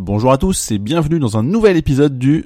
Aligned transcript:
Bonjour 0.00 0.30
à 0.30 0.38
tous 0.38 0.70
et 0.70 0.78
bienvenue 0.78 1.18
dans 1.18 1.36
un 1.38 1.42
nouvel 1.42 1.76
épisode 1.76 2.20
du 2.20 2.44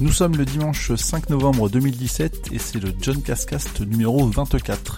Nous 0.00 0.12
sommes 0.12 0.34
le 0.34 0.46
dimanche 0.46 0.94
5 0.94 1.28
novembre 1.28 1.68
2017 1.68 2.52
et 2.52 2.58
c'est 2.58 2.82
le 2.82 2.90
John 3.02 3.20
Cascast 3.20 3.82
numéro 3.82 4.26
24. 4.26 4.96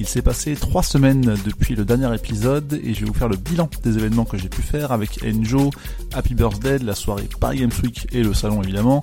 Il 0.00 0.08
s'est 0.08 0.22
passé 0.22 0.56
trois 0.56 0.82
semaines 0.82 1.36
depuis 1.44 1.76
le 1.76 1.84
dernier 1.84 2.12
épisode 2.14 2.80
et 2.82 2.94
je 2.94 3.00
vais 3.00 3.06
vous 3.06 3.14
faire 3.14 3.28
le 3.28 3.36
bilan 3.36 3.70
des 3.84 3.96
événements 3.96 4.24
que 4.24 4.36
j'ai 4.36 4.48
pu 4.48 4.60
faire 4.60 4.90
avec 4.90 5.20
Enjo, 5.24 5.70
Happy 6.12 6.34
Birthday, 6.34 6.78
la 6.78 6.96
soirée 6.96 7.28
Paris 7.38 7.58
Games 7.58 7.70
Week 7.82 8.08
et 8.10 8.24
le 8.24 8.34
salon 8.34 8.60
évidemment, 8.60 9.00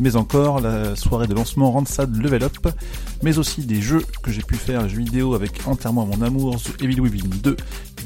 mais 0.00 0.16
encore 0.16 0.60
la 0.60 0.96
soirée 0.96 1.28
de 1.28 1.34
lancement 1.34 1.70
Randstad 1.70 2.16
Level 2.16 2.42
Up, 2.42 2.56
mais 3.22 3.38
aussi 3.38 3.60
des 3.62 3.80
jeux 3.80 4.02
que 4.24 4.32
j'ai 4.32 4.42
pu 4.42 4.56
faire, 4.56 4.88
jeux 4.88 4.98
vidéo 4.98 5.34
avec 5.34 5.66
entièrement 5.66 6.06
mon 6.06 6.20
amour, 6.22 6.60
The 6.60 6.82
Evil 6.82 7.00
Within 7.00 7.28
2, 7.28 7.56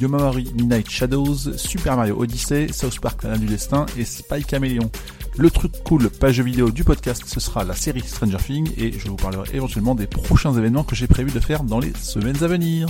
Yomamari 0.02 0.52
Midnight 0.54 0.90
Shadows, 0.90 1.56
Super 1.56 1.96
Mario 1.96 2.20
Odyssey, 2.20 2.68
South 2.70 3.00
Park 3.00 3.22
Canal 3.22 3.40
du 3.40 3.46
Destin 3.46 3.86
et 3.96 4.04
Spy 4.04 4.44
Chameleon. 4.48 4.90
Le 5.38 5.50
truc 5.50 5.72
cool 5.84 6.08
page 6.08 6.40
vidéo 6.40 6.70
du 6.70 6.82
podcast, 6.82 7.22
ce 7.26 7.40
sera 7.40 7.62
la 7.62 7.74
série 7.74 8.00
Stranger 8.00 8.38
Things 8.38 8.72
et 8.78 8.92
je 8.92 9.08
vous 9.08 9.16
parlerai 9.16 9.54
éventuellement 9.54 9.94
des 9.94 10.06
prochains 10.06 10.54
événements 10.54 10.82
que 10.82 10.96
j'ai 10.96 11.06
prévu 11.06 11.30
de 11.30 11.40
faire 11.40 11.62
dans 11.62 11.78
les 11.78 11.92
semaines 11.92 12.42
à 12.42 12.46
venir. 12.46 12.88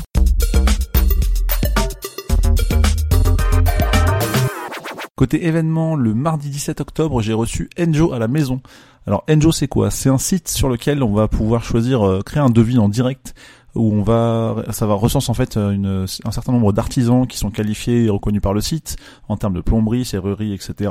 Côté 5.16 5.44
événement, 5.46 5.96
le 5.96 6.14
mardi 6.14 6.48
17 6.48 6.80
octobre, 6.80 7.20
j'ai 7.20 7.32
reçu 7.32 7.68
Enjo 7.80 8.12
à 8.12 8.20
la 8.20 8.28
maison. 8.28 8.60
Alors 9.08 9.24
Enjo 9.28 9.50
c'est 9.50 9.66
quoi? 9.66 9.90
C'est 9.90 10.10
un 10.10 10.18
site 10.18 10.46
sur 10.46 10.68
lequel 10.68 11.02
on 11.02 11.14
va 11.14 11.26
pouvoir 11.26 11.64
choisir 11.64 12.06
euh, 12.06 12.22
créer 12.22 12.42
un 12.42 12.50
devis 12.50 12.78
en 12.78 12.88
direct 12.88 13.34
où 13.74 13.92
on 13.92 14.02
va 14.02 14.62
ça 14.70 14.86
va 14.86 14.94
recense 14.94 15.28
en 15.28 15.34
fait 15.34 15.56
un 15.56 16.06
certain 16.06 16.52
nombre 16.52 16.72
d'artisans 16.72 17.26
qui 17.26 17.38
sont 17.38 17.50
qualifiés 17.50 18.04
et 18.04 18.08
reconnus 18.08 18.40
par 18.40 18.54
le 18.54 18.60
site 18.60 18.96
en 19.28 19.36
termes 19.36 19.52
de 19.52 19.60
plomberie, 19.60 20.04
serrurerie, 20.04 20.54
etc. 20.54 20.90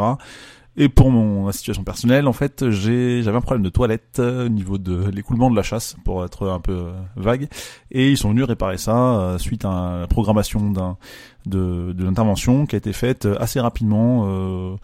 Et 0.77 0.89
pour 0.89 1.09
mon 1.09 1.49
situation 1.53 1.83
personnelle, 1.83 2.27
en 2.27 2.33
fait, 2.33 2.69
j'avais 2.69 3.29
un 3.29 3.41
problème 3.41 3.63
de 3.63 3.69
toilette 3.69 4.17
euh, 4.19 4.47
au 4.47 4.49
niveau 4.49 4.77
de 4.77 5.09
l'écoulement 5.09 5.49
de 5.49 5.55
la 5.55 5.63
chasse, 5.63 5.95
pour 6.03 6.25
être 6.25 6.49
un 6.49 6.59
peu 6.59 6.73
euh, 6.73 6.91
vague. 7.15 7.47
Et 7.91 8.11
ils 8.11 8.17
sont 8.17 8.29
venus 8.29 8.43
réparer 8.43 8.77
ça 8.77 9.19
euh, 9.19 9.37
suite 9.37 9.63
à 9.63 9.99
la 10.01 10.07
programmation 10.07 10.69
d'un 10.71 10.97
de, 11.45 11.93
de 11.93 12.03
l'intervention 12.03 12.65
qui 12.65 12.75
a 12.75 12.79
été 12.79 12.91
faite 12.91 13.27
assez 13.39 13.59
rapidement 13.59 14.77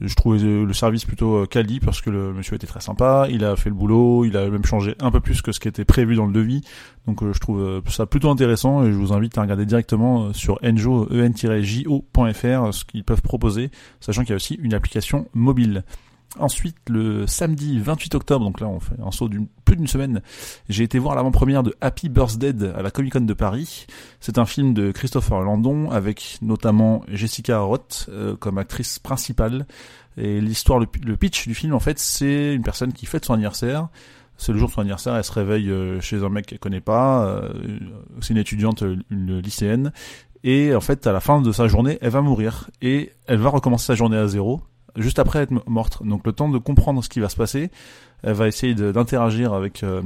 je 0.00 0.14
trouvais 0.14 0.38
le 0.38 0.72
service 0.72 1.04
plutôt 1.04 1.36
euh, 1.36 1.46
quali 1.46 1.80
parce 1.80 2.00
que 2.00 2.10
le 2.10 2.32
monsieur 2.32 2.56
était 2.56 2.66
très 2.66 2.80
sympa, 2.80 3.26
il 3.30 3.44
a 3.44 3.56
fait 3.56 3.68
le 3.68 3.74
boulot, 3.74 4.24
il 4.24 4.36
a 4.36 4.48
même 4.48 4.64
changé 4.64 4.94
un 5.00 5.10
peu 5.10 5.20
plus 5.20 5.42
que 5.42 5.52
ce 5.52 5.60
qui 5.60 5.68
était 5.68 5.84
prévu 5.84 6.16
dans 6.16 6.26
le 6.26 6.32
devis. 6.32 6.62
Donc 7.06 7.22
euh, 7.22 7.32
je 7.32 7.38
trouve 7.38 7.60
euh, 7.60 7.80
ça 7.88 8.06
plutôt 8.06 8.30
intéressant 8.30 8.84
et 8.84 8.92
je 8.92 8.96
vous 8.96 9.12
invite 9.12 9.36
à 9.38 9.42
regarder 9.42 9.66
directement 9.66 10.32
sur 10.32 10.58
enjo 10.64 11.08
en-jo.fr 11.12 12.74
ce 12.74 12.84
qu'ils 12.84 13.04
peuvent 13.04 13.22
proposer, 13.22 13.70
sachant 14.00 14.22
qu'il 14.22 14.30
y 14.30 14.32
a 14.32 14.36
aussi 14.36 14.54
une 14.54 14.74
application 14.74 15.28
mobile. 15.34 15.84
Ensuite, 16.38 16.76
le 16.88 17.26
samedi 17.26 17.78
28 17.80 18.14
octobre, 18.14 18.44
donc 18.44 18.60
là 18.60 18.68
on 18.68 18.80
fait 18.80 18.94
un 19.04 19.10
saut 19.10 19.28
d'une 19.28 19.46
plus 19.64 19.76
d'une 19.76 19.86
semaine, 19.86 20.22
j'ai 20.68 20.84
été 20.84 20.98
voir 20.98 21.14
l'avant-première 21.14 21.62
de 21.62 21.74
Happy 21.80 22.08
Birthday 22.08 22.54
à 22.74 22.82
la 22.82 22.90
Comic 22.90 23.12
Con 23.12 23.22
de 23.22 23.34
Paris. 23.34 23.86
C'est 24.20 24.38
un 24.38 24.46
film 24.46 24.74
de 24.74 24.92
Christopher 24.92 25.40
Landon 25.40 25.90
avec 25.90 26.38
notamment 26.40 27.02
Jessica 27.08 27.58
Roth 27.58 28.08
euh, 28.08 28.36
comme 28.36 28.58
actrice 28.58 28.98
principale. 28.98 29.66
Et 30.16 30.40
l'histoire, 30.40 30.78
le, 30.78 30.86
pitch 30.86 31.46
du 31.48 31.54
film 31.54 31.74
en 31.74 31.80
fait, 31.80 31.98
c'est 31.98 32.54
une 32.54 32.62
personne 32.62 32.92
qui 32.92 33.06
fête 33.06 33.24
son 33.24 33.34
anniversaire. 33.34 33.88
C'est 34.38 34.52
le 34.52 34.58
jour 34.58 34.68
de 34.68 34.74
son 34.74 34.82
anniversaire, 34.82 35.16
elle 35.16 35.24
se 35.24 35.32
réveille 35.32 35.70
euh, 35.70 36.00
chez 36.00 36.22
un 36.22 36.28
mec 36.28 36.46
qu'elle 36.46 36.58
connaît 36.58 36.80
pas. 36.80 37.26
Euh, 37.26 37.48
c'est 38.20 38.34
une 38.34 38.38
étudiante, 38.38 38.84
une 39.10 39.38
lycéenne. 39.40 39.92
Et 40.44 40.74
en 40.74 40.80
fait, 40.80 41.06
à 41.06 41.12
la 41.12 41.20
fin 41.20 41.40
de 41.40 41.50
sa 41.50 41.66
journée, 41.66 41.98
elle 42.00 42.10
va 42.10 42.20
mourir 42.20 42.70
et 42.80 43.12
elle 43.26 43.38
va 43.38 43.50
recommencer 43.50 43.86
sa 43.86 43.94
journée 43.94 44.16
à 44.16 44.28
zéro 44.28 44.60
juste 44.96 45.18
après 45.18 45.40
être 45.40 45.52
morte. 45.68 46.04
Donc 46.04 46.26
le 46.26 46.32
temps 46.32 46.48
de 46.48 46.58
comprendre 46.58 47.02
ce 47.02 47.08
qui 47.08 47.20
va 47.20 47.28
se 47.28 47.36
passer, 47.36 47.70
elle 48.22 48.34
va 48.34 48.48
essayer 48.48 48.74
d'interagir 48.74 49.52
avec, 49.52 49.82
euh, 49.82 50.02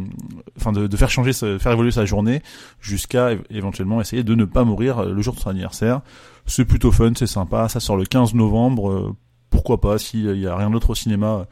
enfin 0.56 0.72
de, 0.72 0.86
de, 0.86 0.96
faire 0.96 1.10
changer, 1.10 1.32
faire 1.32 1.72
évoluer 1.72 1.90
sa 1.90 2.04
journée 2.04 2.42
jusqu'à 2.80 3.30
éventuellement 3.50 4.00
essayer 4.00 4.24
de 4.24 4.34
ne 4.34 4.44
pas 4.44 4.64
mourir 4.64 4.98
euh, 4.98 5.12
le 5.12 5.22
jour 5.22 5.34
de 5.34 5.40
son 5.40 5.50
anniversaire. 5.50 6.00
C'est 6.46 6.64
plutôt 6.64 6.90
fun, 6.90 7.12
c'est 7.16 7.26
sympa. 7.26 7.68
Ça 7.68 7.80
sort 7.80 7.96
le 7.96 8.04
15 8.04 8.34
novembre. 8.34 8.90
Euh, 8.90 9.16
pourquoi 9.50 9.80
pas 9.80 9.98
s'il 9.98 10.36
y 10.38 10.46
a 10.46 10.56
rien 10.56 10.70
d'autre 10.70 10.90
au 10.90 10.94
cinéma, 10.94 11.46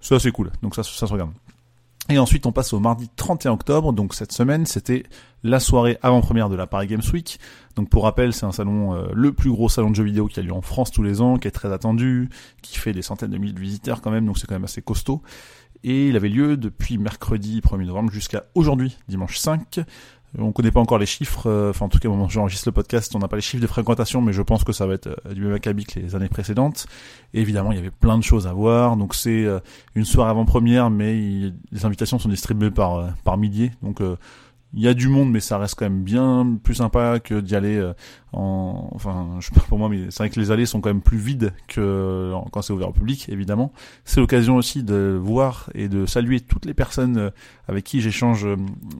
c'est 0.00 0.16
assez 0.16 0.32
cool. 0.32 0.50
Donc 0.62 0.74
ça, 0.74 0.82
ça 0.82 1.06
se 1.06 1.12
regarde. 1.12 1.30
Et 2.10 2.18
ensuite, 2.18 2.44
on 2.44 2.52
passe 2.52 2.74
au 2.74 2.80
mardi 2.80 3.08
31 3.16 3.52
octobre. 3.52 3.92
Donc 3.92 4.14
cette 4.14 4.32
semaine, 4.32 4.66
c'était 4.66 5.04
la 5.42 5.58
soirée 5.58 5.98
avant-première 6.02 6.50
de 6.50 6.56
la 6.56 6.66
Paris 6.66 6.86
Games 6.86 7.02
Week. 7.12 7.40
Donc 7.76 7.88
pour 7.88 8.04
rappel, 8.04 8.34
c'est 8.34 8.44
un 8.44 8.52
salon, 8.52 8.94
euh, 8.94 9.06
le 9.14 9.32
plus 9.32 9.50
gros 9.50 9.68
salon 9.68 9.90
de 9.90 9.96
jeux 9.96 10.04
vidéo 10.04 10.26
qui 10.26 10.38
a 10.38 10.42
lieu 10.42 10.52
en 10.52 10.60
France 10.60 10.90
tous 10.90 11.02
les 11.02 11.22
ans, 11.22 11.38
qui 11.38 11.48
est 11.48 11.52
très 11.52 11.72
attendu, 11.72 12.28
qui 12.60 12.78
fait 12.78 12.92
des 12.92 13.02
centaines 13.02 13.30
de 13.30 13.38
milliers 13.38 13.54
de 13.54 13.60
visiteurs 13.60 14.02
quand 14.02 14.10
même, 14.10 14.26
donc 14.26 14.38
c'est 14.38 14.46
quand 14.46 14.54
même 14.54 14.64
assez 14.64 14.82
costaud. 14.82 15.22
Et 15.82 16.08
il 16.08 16.16
avait 16.16 16.28
lieu 16.28 16.56
depuis 16.56 16.98
mercredi 16.98 17.60
1er 17.60 17.84
novembre 17.84 18.10
jusqu'à 18.10 18.44
aujourd'hui, 18.54 18.96
dimanche 19.08 19.38
5. 19.38 19.80
On 20.38 20.52
connaît 20.52 20.70
pas 20.70 20.80
encore 20.80 20.98
les 20.98 21.06
chiffres, 21.06 21.48
euh, 21.48 21.70
enfin 21.70 21.86
en 21.86 21.88
tout 21.88 21.98
cas 21.98 22.08
au 22.08 22.12
moment 22.12 22.24
où 22.24 22.30
j'enregistre 22.30 22.68
le 22.68 22.72
podcast, 22.72 23.14
on 23.14 23.20
n'a 23.20 23.28
pas 23.28 23.36
les 23.36 23.42
chiffres 23.42 23.62
de 23.62 23.66
fréquentation, 23.66 24.20
mais 24.20 24.32
je 24.32 24.42
pense 24.42 24.64
que 24.64 24.72
ça 24.72 24.86
va 24.86 24.94
être 24.94 25.06
euh, 25.06 25.34
du 25.34 25.42
même 25.42 25.54
acabit 25.54 25.84
que 25.84 26.00
les 26.00 26.14
années 26.16 26.28
précédentes. 26.28 26.86
Et 27.34 27.40
évidemment, 27.40 27.72
il 27.72 27.76
y 27.76 27.80
avait 27.80 27.90
plein 27.90 28.18
de 28.18 28.24
choses 28.24 28.46
à 28.46 28.52
voir, 28.52 28.96
donc 28.96 29.14
c'est 29.14 29.46
une 29.94 30.04
soirée 30.04 30.30
avant-première, 30.30 30.90
mais 30.90 31.14
les 31.72 31.84
invitations 31.84 32.18
sont 32.18 32.28
distribuées 32.28 32.70
par 32.70 33.14
par 33.24 33.36
milliers, 33.36 33.72
donc 33.82 34.00
il 34.76 34.82
y 34.82 34.88
a 34.88 34.94
du 34.94 35.08
monde, 35.08 35.30
mais 35.30 35.40
ça 35.40 35.56
reste 35.56 35.76
quand 35.76 35.84
même 35.84 36.02
bien 36.02 36.58
plus 36.62 36.74
sympa 36.74 37.20
que 37.20 37.40
d'y 37.40 37.54
aller 37.54 37.76
euh, 37.76 37.92
en. 38.32 38.88
Enfin, 38.92 39.36
je 39.38 39.50
pas 39.50 39.60
pour 39.60 39.78
moi, 39.78 39.88
mais 39.88 40.10
c'est 40.10 40.18
vrai 40.18 40.30
que 40.30 40.40
les 40.40 40.50
allées 40.50 40.66
sont 40.66 40.80
quand 40.80 40.88
même 40.88 41.00
plus 41.00 41.18
vides 41.18 41.52
que 41.68 42.32
quand 42.50 42.60
c'est 42.60 42.72
ouvert 42.72 42.88
au 42.88 42.92
public, 42.92 43.28
évidemment. 43.28 43.72
C'est 44.04 44.20
l'occasion 44.20 44.56
aussi 44.56 44.82
de 44.82 45.16
voir 45.20 45.70
et 45.74 45.88
de 45.88 46.06
saluer 46.06 46.40
toutes 46.40 46.64
les 46.64 46.74
personnes 46.74 47.18
euh, 47.18 47.30
avec 47.68 47.84
qui 47.84 48.00
j'échange 48.00 48.44
euh, 48.44 48.56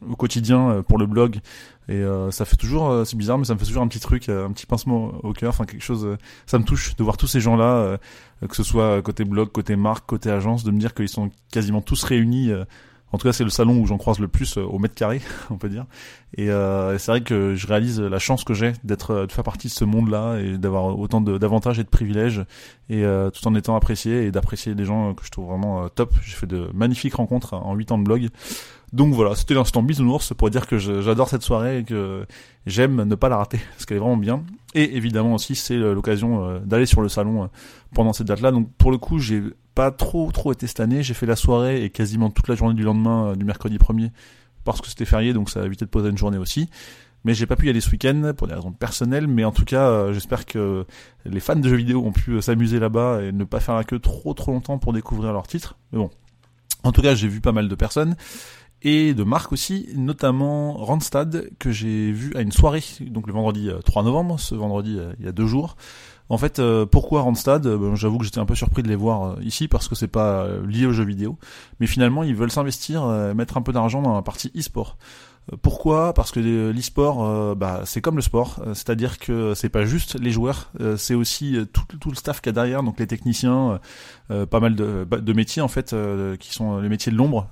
au 0.09 0.15
quotidien 0.15 0.85
pour 0.87 0.97
le 0.99 1.07
blog. 1.07 1.41
Et 1.89 2.03
ça 2.31 2.47
fait 2.47 2.57
toujours, 2.57 3.03
c'est 3.05 3.15
bizarre, 3.15 3.37
mais 3.37 3.45
ça 3.45 3.53
me 3.53 3.59
fait 3.59 3.67
toujours 3.67 3.83
un 3.83 3.89
petit 3.89 4.01
truc, 4.01 4.31
un 4.31 4.51
petit 4.53 4.65
pincement 4.65 5.13
au 5.23 5.35
cœur, 5.35 5.51
enfin 5.51 5.67
quelque 5.67 5.85
chose. 5.85 6.17
ça 6.47 6.59
me 6.59 6.65
touche 6.65 6.97
de 6.97 7.05
voir 7.05 7.19
tous 7.19 7.27
ces 7.27 7.41
gens-là, 7.41 7.99
que 8.49 8.57
ce 8.57 8.63
soit 8.63 9.03
côté 9.03 9.27
blog, 9.27 9.53
côté 9.53 9.77
marque, 9.77 10.07
côté 10.07 10.31
agence, 10.31 10.65
de 10.65 10.71
me 10.71 10.79
dire 10.79 10.95
qu'ils 10.95 11.11
sont 11.11 11.31
quasiment 11.53 11.83
tous 11.83 12.03
réunis 12.05 12.51
en 13.15 13.19
tout 13.19 13.29
cas, 13.29 13.33
c'est 13.33 13.45
le 13.45 13.51
salon 13.51 13.79
où 13.79 13.87
j'en 13.87 13.97
croise 13.97 14.19
le 14.19 14.27
plus 14.27 14.59
euh, 14.59 14.63
au 14.63 14.81
mètre 14.81 14.97
carré, 14.97 15.21
on 15.51 15.57
peut 15.57 15.69
dire. 15.69 15.87
Euh, 16.41 16.97
et, 16.97 16.99
c'est 16.99 17.13
vrai 17.13 17.21
que 17.21 17.55
je 17.55 17.65
réalise 17.69 18.01
la 18.01 18.19
chance 18.19 18.43
que 18.43 18.55
j'ai 18.55 18.73
d'être, 18.83 19.13
euh, 19.13 19.27
de 19.27 19.31
faire 19.31 19.45
partie 19.45 19.69
de 19.69 19.73
ce 19.73 19.85
monde-là 19.85 20.41
et 20.41 20.59
d'avoir 20.59 20.99
autant 20.99 21.21
d'avantages 21.21 21.79
et 21.79 21.85
de 21.85 21.89
privilèges, 21.89 22.45
et 22.91 23.05
tout 23.33 23.47
en 23.47 23.55
étant 23.55 23.77
apprécié 23.77 24.25
et 24.25 24.33
d'apprécier 24.33 24.75
des 24.75 24.85
gens 24.85 25.15
que 25.15 25.25
je 25.25 25.31
trouve 25.31 25.47
vraiment 25.47 25.89
top. 25.89 26.13
J'ai 26.25 26.35
fait 26.35 26.49
de 26.49 26.69
magnifiques 26.75 27.15
rencontres 27.15 27.55
en 27.55 27.75
8 27.75 27.93
ans 27.93 27.99
de 27.99 28.05
blog. 28.05 28.29
Donc 28.93 29.15
voilà, 29.15 29.37
c'était 29.37 29.55
l'instant 29.55 29.83
bisounours 29.83 30.35
pour 30.37 30.51
dire 30.51 30.67
que 30.67 30.79
j'adore 30.79 31.29
cette 31.29 31.43
soirée 31.43 31.79
et 31.79 31.85
que 31.85 32.27
j'aime 32.67 33.05
ne 33.05 33.15
pas 33.15 33.29
la 33.29 33.37
rater, 33.37 33.61
parce 33.71 33.87
qu'elle 33.87 33.99
est 33.99 34.01
vraiment 34.01 34.17
bien. 34.17 34.43
Et 34.75 34.97
évidemment 34.97 35.35
aussi, 35.35 35.55
c'est 35.55 35.77
l'occasion 35.77 36.61
d'aller 36.65 36.87
sur 36.87 37.01
le 37.01 37.09
salon 37.09 37.49
pendant 37.95 38.13
cette 38.13 38.27
date-là. 38.27 38.51
Donc 38.51 38.69
pour 38.77 38.91
le 38.91 38.99
coup, 38.99 39.21
j'ai 39.21 39.41
pas 39.75 39.91
trop 39.91 40.31
trop 40.33 40.53
été 40.53 40.67
cette 40.67 40.81
année. 40.81 41.03
J'ai 41.03 41.15
fait 41.15 41.27
la 41.27 41.37
soirée 41.37 41.85
et 41.85 41.91
quasiment 41.91 42.31
toute 42.31 42.49
la 42.49 42.55
journée 42.55 42.75
du 42.75 42.83
lendemain 42.83 43.29
euh, 43.29 43.35
du 43.35 43.45
mercredi 43.45 43.77
1er 43.77 44.11
parce 44.65 44.81
que 44.81 44.89
c'était 44.89 45.05
férié, 45.05 45.33
donc 45.33 45.51
ça 45.51 45.61
a 45.61 45.67
évité 45.67 45.85
de 45.85 45.91
poser 45.91 46.09
une 46.09 46.19
journée 46.19 46.39
aussi. 46.39 46.71
Mais 47.25 47.35
j'ai 47.35 47.47
pas 47.47 47.57
pu 47.57 47.67
y 47.67 47.71
aller 47.71 47.81
ce 47.81 47.91
week-end 47.91 48.33
pour 48.37 48.49
des 48.49 48.55
raisons 48.55 48.73
personnelles, 48.73 49.27
mais 49.27 49.45
en 49.45 49.53
tout 49.53 49.65
cas, 49.65 49.89
euh, 49.89 50.13
j'espère 50.13 50.45
que 50.45 50.87
les 51.25 51.41
fans 51.41 51.57
de 51.57 51.69
jeux 51.69 51.77
vidéo 51.77 52.03
ont 52.05 52.13
pu 52.13 52.33
euh, 52.33 52.41
s'amuser 52.41 52.79
là-bas 52.79 53.23
et 53.23 53.33
ne 53.33 53.45
pas 53.45 53.61
faire 53.61 53.77
la 53.77 53.85
queue 53.85 53.99
trop 53.99 54.35
trop 54.35 54.53
longtemps 54.53 54.79
pour 54.79 54.93
découvrir 54.93 55.33
leurs 55.33 55.47
titres. 55.47 55.77
Mais 55.93 55.99
bon, 55.99 56.11
en 56.83 56.93
tout 56.93 57.03
cas, 57.03 57.15
j'ai 57.15 57.29
vu 57.29 57.41
pas 57.41 57.53
mal 57.53 57.69
de 57.69 57.75
personnes 57.75 58.17
et 58.83 59.15
de 59.15 59.25
marques 59.25 59.53
aussi, 59.53 59.89
notamment 59.97 60.75
Randstad 60.75 61.49
que 61.59 61.73
j'ai 61.73 62.13
vu 62.13 62.37
à 62.37 62.43
une 62.43 62.53
soirée, 62.53 62.85
donc 63.01 63.27
le 63.27 63.33
vendredi 63.33 63.71
3 63.83 64.03
novembre, 64.03 64.39
ce 64.39 64.55
vendredi 64.55 64.99
il 65.19 65.25
y 65.25 65.29
a 65.29 65.33
deux 65.33 65.47
jours. 65.47 65.77
En 66.35 66.39
fait, 66.39 66.59
euh, 66.59 66.85
pourquoi 66.85 67.21
Randstad? 67.21 67.65
Euh, 67.65 67.95
J'avoue 67.95 68.19
que 68.19 68.25
j'étais 68.25 68.41
un 68.41 68.45
peu 68.45 68.57
surpris 68.57 68.83
de 68.83 68.89
les 68.89 68.97
voir 68.97 69.23
euh, 69.23 69.37
ici 69.41 69.69
parce 69.69 69.87
que 69.87 69.95
c'est 69.95 70.09
pas 70.09 70.49
lié 70.67 70.85
aux 70.85 70.91
jeux 70.93 71.05
vidéo. 71.05 71.39
Mais 71.79 71.87
finalement, 71.87 72.25
ils 72.25 72.35
veulent 72.35 72.51
s'investir, 72.51 73.07
mettre 73.37 73.57
un 73.57 73.63
peu 73.63 73.73
d'argent 73.73 74.03
dans 74.03 74.17
la 74.17 74.23
partie 74.23 74.51
e-sport. 74.57 74.99
Pourquoi? 75.63 76.13
Parce 76.13 76.33
que 76.33 76.41
l'e-sport, 76.41 77.55
bah, 77.55 77.83
c'est 77.85 78.01
comme 78.01 78.17
le 78.17 78.23
sport, 78.23 78.61
c'est-à-dire 78.69 79.19
que 79.19 79.55
c'est 79.55 79.69
pas 79.69 79.85
juste 79.85 80.19
les 80.19 80.31
joueurs, 80.31 80.73
c'est 80.97 81.15
aussi 81.15 81.59
tout, 81.73 82.11
le 82.11 82.17
staff 82.17 82.41
qu'il 82.41 82.49
y 82.49 82.51
a 82.51 82.55
derrière, 82.55 82.83
donc 82.83 82.99
les 82.99 83.07
techniciens, 83.07 83.79
pas 84.29 84.61
mal 84.61 84.75
de, 84.75 85.07
bah, 85.09 85.19
de 85.19 85.33
métiers 85.35 85.61
en 85.61 85.69
fait, 85.69 85.95
qui 86.41 86.53
sont 86.53 86.81
les 86.81 86.89
métiers 86.89 87.13
de 87.13 87.17
l'ombre 87.19 87.49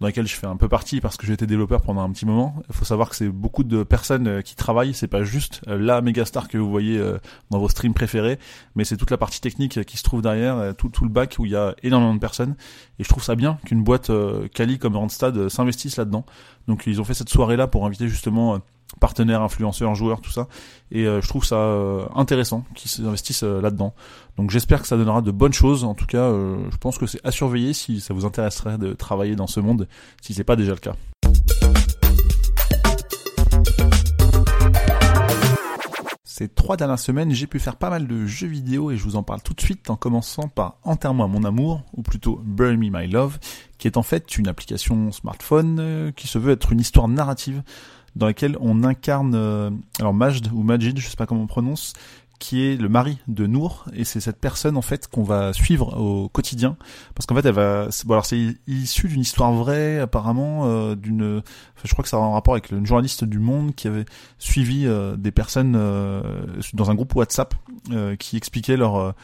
dans 0.00 0.06
laquelle 0.06 0.26
je 0.26 0.34
fais 0.34 0.46
un 0.46 0.56
peu 0.56 0.68
partie 0.68 1.00
parce 1.00 1.16
que 1.16 1.26
j'ai 1.26 1.34
été 1.34 1.46
développeur 1.46 1.82
pendant 1.82 2.00
un 2.00 2.10
petit 2.10 2.24
moment. 2.24 2.54
Il 2.68 2.74
faut 2.74 2.86
savoir 2.86 3.10
que 3.10 3.16
c'est 3.16 3.28
beaucoup 3.28 3.64
de 3.64 3.82
personnes 3.82 4.26
euh, 4.26 4.40
qui 4.40 4.56
travaillent, 4.56 4.94
c'est 4.94 5.08
pas 5.08 5.24
juste 5.24 5.60
euh, 5.68 5.78
la 5.78 6.00
méga 6.00 6.24
star 6.24 6.48
que 6.48 6.56
vous 6.56 6.70
voyez 6.70 6.98
euh, 6.98 7.18
dans 7.50 7.58
vos 7.58 7.68
streams 7.68 7.92
préférés, 7.92 8.38
mais 8.74 8.84
c'est 8.84 8.96
toute 8.96 9.10
la 9.10 9.18
partie 9.18 9.40
technique 9.40 9.84
qui 9.84 9.96
se 9.98 10.02
trouve 10.02 10.22
derrière, 10.22 10.74
tout, 10.76 10.88
tout 10.88 11.04
le 11.04 11.10
bac 11.10 11.36
où 11.38 11.44
il 11.44 11.52
y 11.52 11.56
a 11.56 11.74
énormément 11.82 12.14
de 12.14 12.20
personnes. 12.20 12.56
Et 12.98 13.04
je 13.04 13.08
trouve 13.08 13.22
ça 13.22 13.34
bien 13.34 13.58
qu'une 13.66 13.82
boîte 13.82 14.10
quali 14.54 14.78
comme 14.78 14.96
Randstad 14.96 15.48
s'investisse 15.48 15.96
là-dedans. 15.96 16.24
Donc 16.66 16.84
ils 16.86 17.00
ont 17.00 17.04
fait 17.04 17.14
cette 17.14 17.28
soirée-là 17.28 17.66
pour 17.66 17.86
inviter 17.86 18.08
justement 18.08 18.60
partenaires, 18.98 19.42
influenceurs, 19.42 19.94
joueurs, 19.94 20.20
tout 20.20 20.30
ça. 20.30 20.48
Et 20.90 21.04
je 21.04 21.28
trouve 21.28 21.44
ça 21.44 21.76
intéressant 22.14 22.64
qu'ils 22.74 22.90
s'investissent 22.90 23.42
là-dedans. 23.42 23.94
Donc 24.36 24.50
j'espère 24.50 24.82
que 24.82 24.88
ça 24.88 24.96
donnera 24.96 25.22
de 25.22 25.30
bonnes 25.30 25.52
choses. 25.52 25.84
En 25.84 25.94
tout 25.94 26.06
cas, 26.06 26.30
je 26.30 26.76
pense 26.78 26.98
que 26.98 27.06
c'est 27.06 27.20
à 27.24 27.30
surveiller 27.30 27.72
si 27.72 28.00
ça 28.00 28.14
vous 28.14 28.24
intéresserait 28.24 28.78
de 28.78 28.92
travailler 28.92 29.36
dans 29.36 29.46
ce 29.46 29.60
monde, 29.60 29.86
si 30.20 30.34
c'est 30.34 30.44
pas 30.44 30.56
déjà 30.56 30.72
le 30.72 30.78
cas. 30.78 30.94
Ces 36.40 36.48
trois 36.48 36.78
dernières 36.78 36.98
semaines, 36.98 37.32
j'ai 37.32 37.46
pu 37.46 37.58
faire 37.58 37.76
pas 37.76 37.90
mal 37.90 38.06
de 38.06 38.24
jeux 38.24 38.46
vidéo 38.46 38.90
et 38.90 38.96
je 38.96 39.04
vous 39.04 39.16
en 39.16 39.22
parle 39.22 39.42
tout 39.42 39.52
de 39.52 39.60
suite 39.60 39.90
en 39.90 39.96
commençant 39.96 40.48
par 40.48 40.78
Enterre-moi 40.84 41.26
mon 41.26 41.44
amour, 41.44 41.82
ou 41.92 42.00
plutôt 42.00 42.40
Burn 42.42 42.78
Me 42.78 42.88
My 42.88 43.06
Love, 43.06 43.38
qui 43.76 43.86
est 43.86 43.98
en 43.98 44.02
fait 44.02 44.38
une 44.38 44.48
application 44.48 45.12
smartphone 45.12 45.76
euh, 45.80 46.12
qui 46.12 46.28
se 46.28 46.38
veut 46.38 46.52
être 46.52 46.72
une 46.72 46.80
histoire 46.80 47.08
narrative 47.08 47.62
dans 48.16 48.26
laquelle 48.26 48.56
on 48.60 48.82
incarne, 48.84 49.34
euh, 49.34 49.70
alors 49.98 50.14
Majd 50.14 50.48
ou 50.52 50.62
Majid, 50.62 50.98
je 50.98 51.08
sais 51.08 51.16
pas 51.16 51.26
comment 51.26 51.42
on 51.42 51.46
prononce, 51.46 51.94
qui 52.40 52.66
est 52.66 52.76
le 52.76 52.88
mari 52.88 53.18
de 53.28 53.46
Nour 53.46 53.84
et 53.94 54.04
c'est 54.04 54.18
cette 54.18 54.40
personne 54.40 54.76
en 54.76 54.82
fait 54.82 55.06
qu'on 55.06 55.22
va 55.22 55.52
suivre 55.52 55.96
au 56.00 56.28
quotidien 56.30 56.76
parce 57.14 57.26
qu'en 57.26 57.34
fait 57.34 57.44
elle 57.44 57.54
va 57.54 57.88
bon 58.06 58.14
alors 58.14 58.24
c'est 58.24 58.56
issu 58.66 59.08
d'une 59.08 59.20
histoire 59.20 59.52
vraie 59.52 60.00
apparemment 60.00 60.62
euh, 60.64 60.96
d'une 60.96 61.42
je 61.84 61.92
crois 61.92 62.02
que 62.02 62.08
ça 62.08 62.16
a 62.16 62.20
un 62.20 62.32
rapport 62.32 62.54
avec 62.54 62.70
le 62.70 62.82
journaliste 62.84 63.24
du 63.24 63.38
Monde 63.38 63.74
qui 63.74 63.88
avait 63.88 64.06
suivi 64.38 64.86
euh, 64.86 65.16
des 65.16 65.32
personnes 65.32 65.74
euh, 65.76 66.22
dans 66.72 66.90
un 66.90 66.94
groupe 66.94 67.14
WhatsApp 67.14 67.54
qui 68.18 68.36
expliquaient 68.36 68.76
leur 68.76 69.14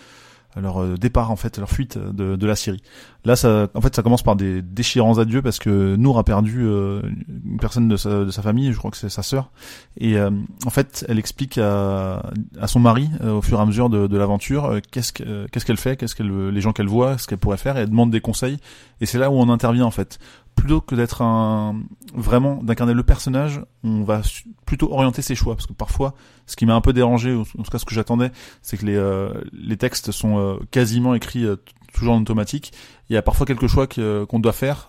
leur 0.61 0.83
euh, 0.83 0.97
départ 0.97 1.31
en 1.31 1.37
fait, 1.37 1.59
leur 1.59 1.71
fuite 1.71 1.99
de, 1.99 2.37
de 2.37 2.47
la 2.47 2.57
Syrie. 2.57 2.83
Là, 3.27 3.37
ça, 3.37 3.69
en 3.75 3.81
fait, 3.81 3.95
ça 3.95 4.03
commence 4.03 4.23
par 4.23 4.37
des 4.37 4.63
déchirants 4.63 5.19
adieux 5.19 5.43
parce 5.43 5.59
que 5.59 5.97
Nour 5.97 6.19
a 6.19 6.25
perdu 6.25 6.65
euh, 6.65 7.03
une 7.29 7.59
personne 7.59 7.89
de 7.89 7.97
sa, 7.97 8.43
famille, 8.43 8.73
je 8.73 8.79
crois 8.79 8.91
que 8.91 8.97
c'est 8.97 9.09
sa 9.09 9.23
sœur, 9.23 9.51
et 9.99 10.17
euh, 10.17 10.31
en 10.65 10.71
fait, 10.71 11.05
elle 11.09 11.19
explique 11.19 11.59
à, 11.59 12.23
son 12.67 12.81
mari 12.81 13.11
au 13.23 13.43
fur 13.43 13.59
et 13.59 13.63
à 13.63 13.67
mesure 13.67 13.91
de, 13.91 14.17
l'aventure 14.17 14.79
qu'est-ce 14.91 15.13
qu'est-ce 15.13 15.67
qu'elle 15.67 15.77
fait, 15.77 15.97
qu'est-ce 15.97 16.15
qu'elle, 16.15 16.51
les 16.51 16.61
gens 16.61 16.73
qu'elle 16.73 16.87
voit, 16.87 17.19
ce 17.19 17.27
qu'elle 17.27 17.39
pourrait 17.39 17.57
faire, 17.57 17.77
et 17.77 17.81
elle 17.81 17.91
demande 17.91 18.11
des 18.11 18.21
conseils. 18.21 18.59
Et 19.01 19.07
c'est 19.07 19.19
là 19.19 19.31
où 19.31 19.35
on 19.35 19.49
intervient 19.51 19.85
en 19.85 19.91
fait 19.91 20.19
plutôt 20.57 20.81
que 20.81 20.95
d'être 20.95 21.23
un 21.23 21.81
vraiment 22.15 22.63
d'incarner 22.63 22.95
le 22.95 23.03
personnage, 23.03 23.61
on 23.85 24.03
va 24.03 24.23
plutôt 24.65 24.93
orienter 24.93 25.23
ses 25.23 25.35
choix 25.35 25.55
parce 25.55 25.67
que 25.67 25.75
parfois, 25.75 26.15
ce 26.47 26.57
qui 26.57 26.67
m'a 26.67 26.75
un 26.75 26.81
peu 26.81 26.93
dérangé, 26.93 27.35
en 27.35 27.45
tout 27.45 27.71
cas 27.71 27.79
ce 27.79 27.85
que 27.85 27.95
j'attendais, 27.95 28.33
c'est 28.63 28.77
que 28.79 28.87
les 28.87 28.97
euh, 28.97 29.33
les 29.53 29.77
textes 29.77 30.11
sont 30.11 30.39
euh, 30.39 30.57
quasiment 30.71 31.15
écrits 31.15 31.45
euh, 31.45 31.57
toujours 31.93 32.15
en 32.15 32.21
automatique. 32.21 32.73
Il 33.09 33.15
y 33.15 33.17
a 33.17 33.23
parfois 33.23 33.47
quelque 33.47 33.69
choix 33.69 33.87
qu'on 33.87 34.39
doit 34.41 34.53
faire, 34.53 34.89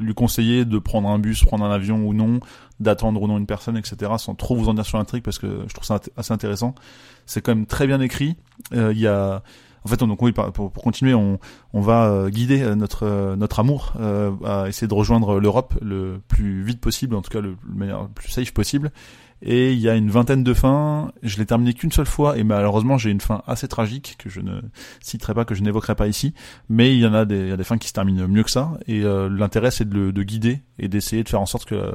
lui 0.00 0.12
conseiller 0.12 0.66
de 0.66 0.78
prendre 0.78 1.08
un 1.08 1.18
bus, 1.18 1.44
prendre 1.44 1.64
un 1.64 1.70
avion 1.70 2.06
ou 2.06 2.12
non, 2.12 2.40
d'attendre 2.78 3.22
ou 3.22 3.26
non 3.26 3.38
une 3.38 3.46
personne, 3.46 3.78
etc. 3.78 4.12
Sans 4.18 4.34
trop 4.34 4.54
vous 4.54 4.68
en 4.68 4.74
dire 4.74 4.84
sur 4.84 4.98
l'intrigue 4.98 5.22
parce 5.22 5.38
que 5.38 5.64
je 5.66 5.72
trouve 5.72 5.86
ça 5.86 5.98
assez 6.16 6.32
intéressant. 6.32 6.74
C'est 7.24 7.40
quand 7.40 7.54
même 7.54 7.64
très 7.64 7.86
bien 7.86 8.02
écrit. 8.02 8.36
Il 8.72 8.98
y 8.98 9.06
a 9.06 9.42
en 9.84 9.88
fait, 9.88 10.02
on, 10.02 10.06
donc 10.06 10.22
oui, 10.22 10.32
pour, 10.32 10.50
pour 10.52 10.82
continuer, 10.82 11.12
on, 11.12 11.38
on 11.74 11.80
va 11.80 12.06
euh, 12.06 12.30
guider 12.30 12.62
euh, 12.62 12.74
notre 12.74 13.04
euh, 13.04 13.36
notre 13.36 13.60
amour 13.60 13.92
à 14.44 14.68
essayer 14.68 14.88
de 14.88 14.94
rejoindre 14.94 15.38
l'Europe 15.38 15.74
le 15.82 16.20
plus 16.28 16.62
vite 16.62 16.80
possible, 16.80 17.14
en 17.14 17.22
tout 17.22 17.30
cas 17.30 17.40
le, 17.40 17.56
le 17.76 17.92
plus 18.14 18.30
safe 18.30 18.52
possible. 18.52 18.92
Et 19.46 19.72
il 19.72 19.78
y 19.78 19.88
a 19.90 19.94
une 19.94 20.10
vingtaine 20.10 20.42
de 20.42 20.54
fins. 20.54 21.12
Je 21.22 21.36
l'ai 21.36 21.46
terminé 21.46 21.74
qu'une 21.74 21.92
seule 21.92 22.06
fois 22.06 22.38
et 22.38 22.44
malheureusement 22.44 22.96
j'ai 22.96 23.10
une 23.10 23.20
fin 23.20 23.42
assez 23.46 23.68
tragique 23.68 24.16
que 24.18 24.30
je 24.30 24.40
ne 24.40 24.62
citerai 25.00 25.34
pas, 25.34 25.44
que 25.44 25.54
je 25.54 25.62
n'évoquerai 25.62 25.94
pas 25.94 26.08
ici. 26.08 26.32
Mais 26.68 26.94
il 26.94 27.00
y 27.00 27.06
en 27.06 27.14
a 27.14 27.24
des, 27.26 27.48
y 27.48 27.52
a 27.52 27.56
des 27.56 27.64
fins 27.64 27.78
qui 27.78 27.88
se 27.88 27.92
terminent 27.92 28.26
mieux 28.26 28.42
que 28.42 28.50
ça. 28.50 28.72
Et 28.86 29.02
l'intérêt 29.02 29.70
c'est 29.70 29.88
de, 29.88 30.10
de 30.10 30.22
guider 30.22 30.62
et 30.78 30.88
d'essayer 30.88 31.22
de 31.22 31.28
faire 31.28 31.42
en 31.42 31.46
sorte 31.46 31.66
que 31.66 31.92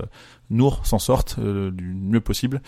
Nour 0.51 0.85
s'en 0.85 0.99
sorte 0.99 1.39
du 1.39 1.93
mieux 1.93 2.21
possible. 2.21 2.61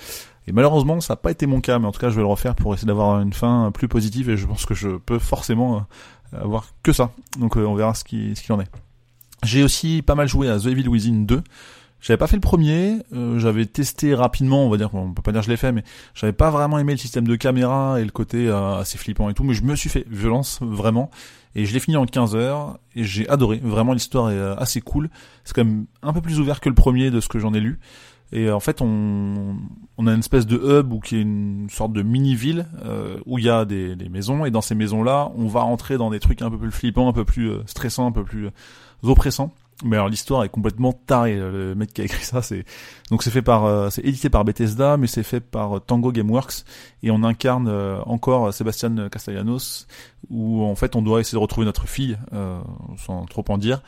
Et 0.48 0.51
malheureusement, 0.51 1.00
ça 1.01 1.13
n'a 1.13 1.18
pas 1.18 1.31
été 1.31 1.45
mon 1.45 1.62
cas, 1.62 1.80
mais 1.80 1.88
en 1.88 1.92
tout 1.92 2.00
cas, 2.00 2.10
je 2.10 2.16
vais 2.16 2.22
le 2.22 2.27
refaire 2.27 2.56
pour 2.56 2.74
essayer 2.74 2.88
d'avoir 2.88 3.22
une 3.22 3.34
fin 3.34 3.72
plus 3.72 3.88
positive 3.88 4.30
et 4.30 4.38
je 4.38 4.48
pense 4.48 4.66
que 4.66 4.74
je 4.74 4.89
peux 4.98 5.19
forcément 5.19 5.86
euh, 6.34 6.42
avoir 6.42 6.68
que 6.84 6.94
ça. 6.94 7.12
Donc 7.39 7.57
euh, 7.57 7.66
on 7.66 7.75
verra 7.75 7.94
ce 7.94 8.04
qui 8.04 8.36
ce 8.36 8.42
qu'il 8.42 8.54
en 8.54 8.60
est. 8.60 8.69
J'ai 9.44 9.63
aussi 9.63 10.01
pas 10.01 10.16
mal 10.16 10.27
joué 10.27 10.50
à 10.50 10.60
The 10.60 10.68
Evil 10.68 10.88
Within 10.88 11.24
2. 11.25 11.44
J'avais 12.01 12.18
pas 12.18 12.27
fait 12.27 12.36
le 12.36 12.42
premier, 12.42 12.98
euh, 13.13 13.38
j'avais 13.39 13.65
testé 13.65 14.15
rapidement, 14.15 14.65
on 14.65 14.69
va 14.69 14.77
dire, 14.77 14.94
on 14.94 15.13
peut 15.13 15.21
pas 15.21 15.31
dire 15.31 15.42
que 15.42 15.45
je 15.45 15.51
l'ai 15.51 15.57
fait, 15.57 15.71
mais 15.71 15.83
j'avais 16.15 16.33
pas 16.33 16.50
vraiment 16.50 16.80
aimé 16.80 16.94
le 16.94 16.98
système 16.98 17.27
de 17.27 17.36
caméra 17.36 18.01
et 18.01 18.03
le 18.03 18.12
côté 18.12 18.50
assez 18.50 18.98
flippant 18.98 19.30
et 19.30 19.33
tout, 19.33 19.44
mais 19.44 19.53
je 19.53 19.63
me 19.63 19.75
suis 19.75 19.89
fait 19.89 20.06
violence, 20.09 20.59
vraiment, 20.62 21.12
et 21.53 21.65
je 21.65 21.74
l'ai 21.74 21.80
fini 21.80 21.98
en 21.98 22.06
15 22.06 22.36
heures, 22.36 22.80
et 22.95 23.03
j'ai 23.03 23.30
adoré, 23.30 23.62
vraiment 23.63 23.94
l'histoire 23.94 24.31
est 24.31 24.39
assez 24.57 24.81
cool, 24.81 25.09
c'est 25.44 25.53
quand 25.53 25.63
même 25.63 25.86
un 26.01 26.12
peu 26.12 26.21
plus 26.21 26.39
ouvert 26.39 26.59
que 26.59 26.69
le 26.69 26.75
premier 26.75 27.12
de 27.12 27.19
ce 27.19 27.27
que 27.27 27.38
j'en 27.38 27.53
ai 27.53 27.59
lu, 27.59 27.80
et 28.33 28.50
en 28.50 28.59
fait, 28.59 28.81
on, 28.81 29.57
on 29.98 30.07
a 30.07 30.13
une 30.13 30.19
espèce 30.19 30.45
de 30.45 30.56
hub 30.56 30.94
ou 30.94 31.00
qui 31.00 31.18
est 31.18 31.21
une 31.21 31.68
sorte 31.69 31.92
de 31.92 32.01
mini-ville 32.01 32.65
euh, 32.86 33.18
où 33.25 33.38
il 33.38 33.45
y 33.45 33.50
a 33.50 33.65
des, 33.65 33.95
des, 33.95 34.07
maisons. 34.07 34.45
Et 34.45 34.51
dans 34.51 34.62
ces 34.62 34.75
maisons-là, 34.75 35.31
on 35.36 35.48
va 35.48 35.62
rentrer 35.62 35.98
dans 35.98 36.09
des 36.09 36.19
trucs 36.19 36.42
un 36.42 36.50
peu 36.50 36.57
plus 36.57 36.71
flippants, 36.71 37.09
un 37.09 37.13
peu 37.13 37.25
plus 37.25 37.50
euh, 37.50 37.63
stressants, 37.65 38.07
un 38.07 38.12
peu 38.12 38.24
plus 38.24 38.48
euh, 38.48 38.51
oppressants. 39.03 39.53
Mais 39.83 39.95
alors 39.95 40.10
l'histoire 40.10 40.44
est 40.44 40.50
complètement 40.50 40.94
tarée. 40.94 41.36
Le 41.36 41.74
mec 41.75 41.94
qui 41.94 42.01
a 42.01 42.04
écrit 42.04 42.24
ça, 42.24 42.42
c'est 42.42 42.66
donc 43.10 43.24
c'est 43.24 43.31
fait 43.31 43.42
par, 43.42 43.92
c'est 43.92 44.06
édité 44.06 44.30
par 44.30 44.45
Bethesda, 44.45 44.98
mais 44.98 45.07
c'est 45.07 45.24
fait 45.24 45.39
par 45.39 45.81
Tango 45.83 46.12
Gameworks 46.12 46.63
et 47.01 47.10
on 47.10 47.24
incarne 47.24 47.68
encore 48.06 48.54
Sébastien 48.54 49.10
Castellanos, 49.10 49.88
où 50.30 50.63
en 50.63 50.75
fait 50.75 50.95
on 50.95 51.01
doit 51.01 51.19
essayer 51.19 51.36
de 51.36 51.42
retrouver 51.42 51.66
notre 51.66 51.88
fille, 51.88 52.18
sans 52.98 53.25
trop 53.25 53.44
en 53.50 53.57
dire 53.57 53.81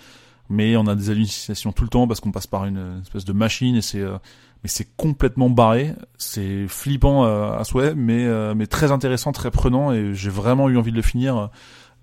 mais 0.50 0.76
on 0.78 0.88
a 0.88 0.96
des 0.96 1.10
hallucinations 1.10 1.72
tout 1.72 1.84
le 1.84 1.90
temps 1.90 2.08
parce 2.08 2.20
qu'on 2.20 2.32
passe 2.32 2.48
par 2.48 2.66
une 2.66 3.02
espèce 3.02 3.26
de 3.26 3.34
machine 3.34 3.76
et 3.76 3.82
c'est 3.82 4.02
euh, 4.02 4.18
mais 4.64 4.70
c'est 4.70 4.88
complètement 4.96 5.50
barré, 5.50 5.94
c'est 6.18 6.68
flippant 6.70 7.26
euh, 7.26 7.52
à 7.52 7.66
souhait, 7.66 7.96
mais 7.96 8.26
euh, 8.26 8.54
mais 8.56 8.66
très 8.66 8.94
intéressant, 8.94 9.34
très 9.34 9.52
prenant 9.52 9.92
et 9.92 10.14
j'ai 10.14 10.30
vraiment 10.30 10.70
eu 10.70 10.78
envie 10.78 10.92
de 10.92 10.96
le 10.96 11.02
finir. 11.02 11.50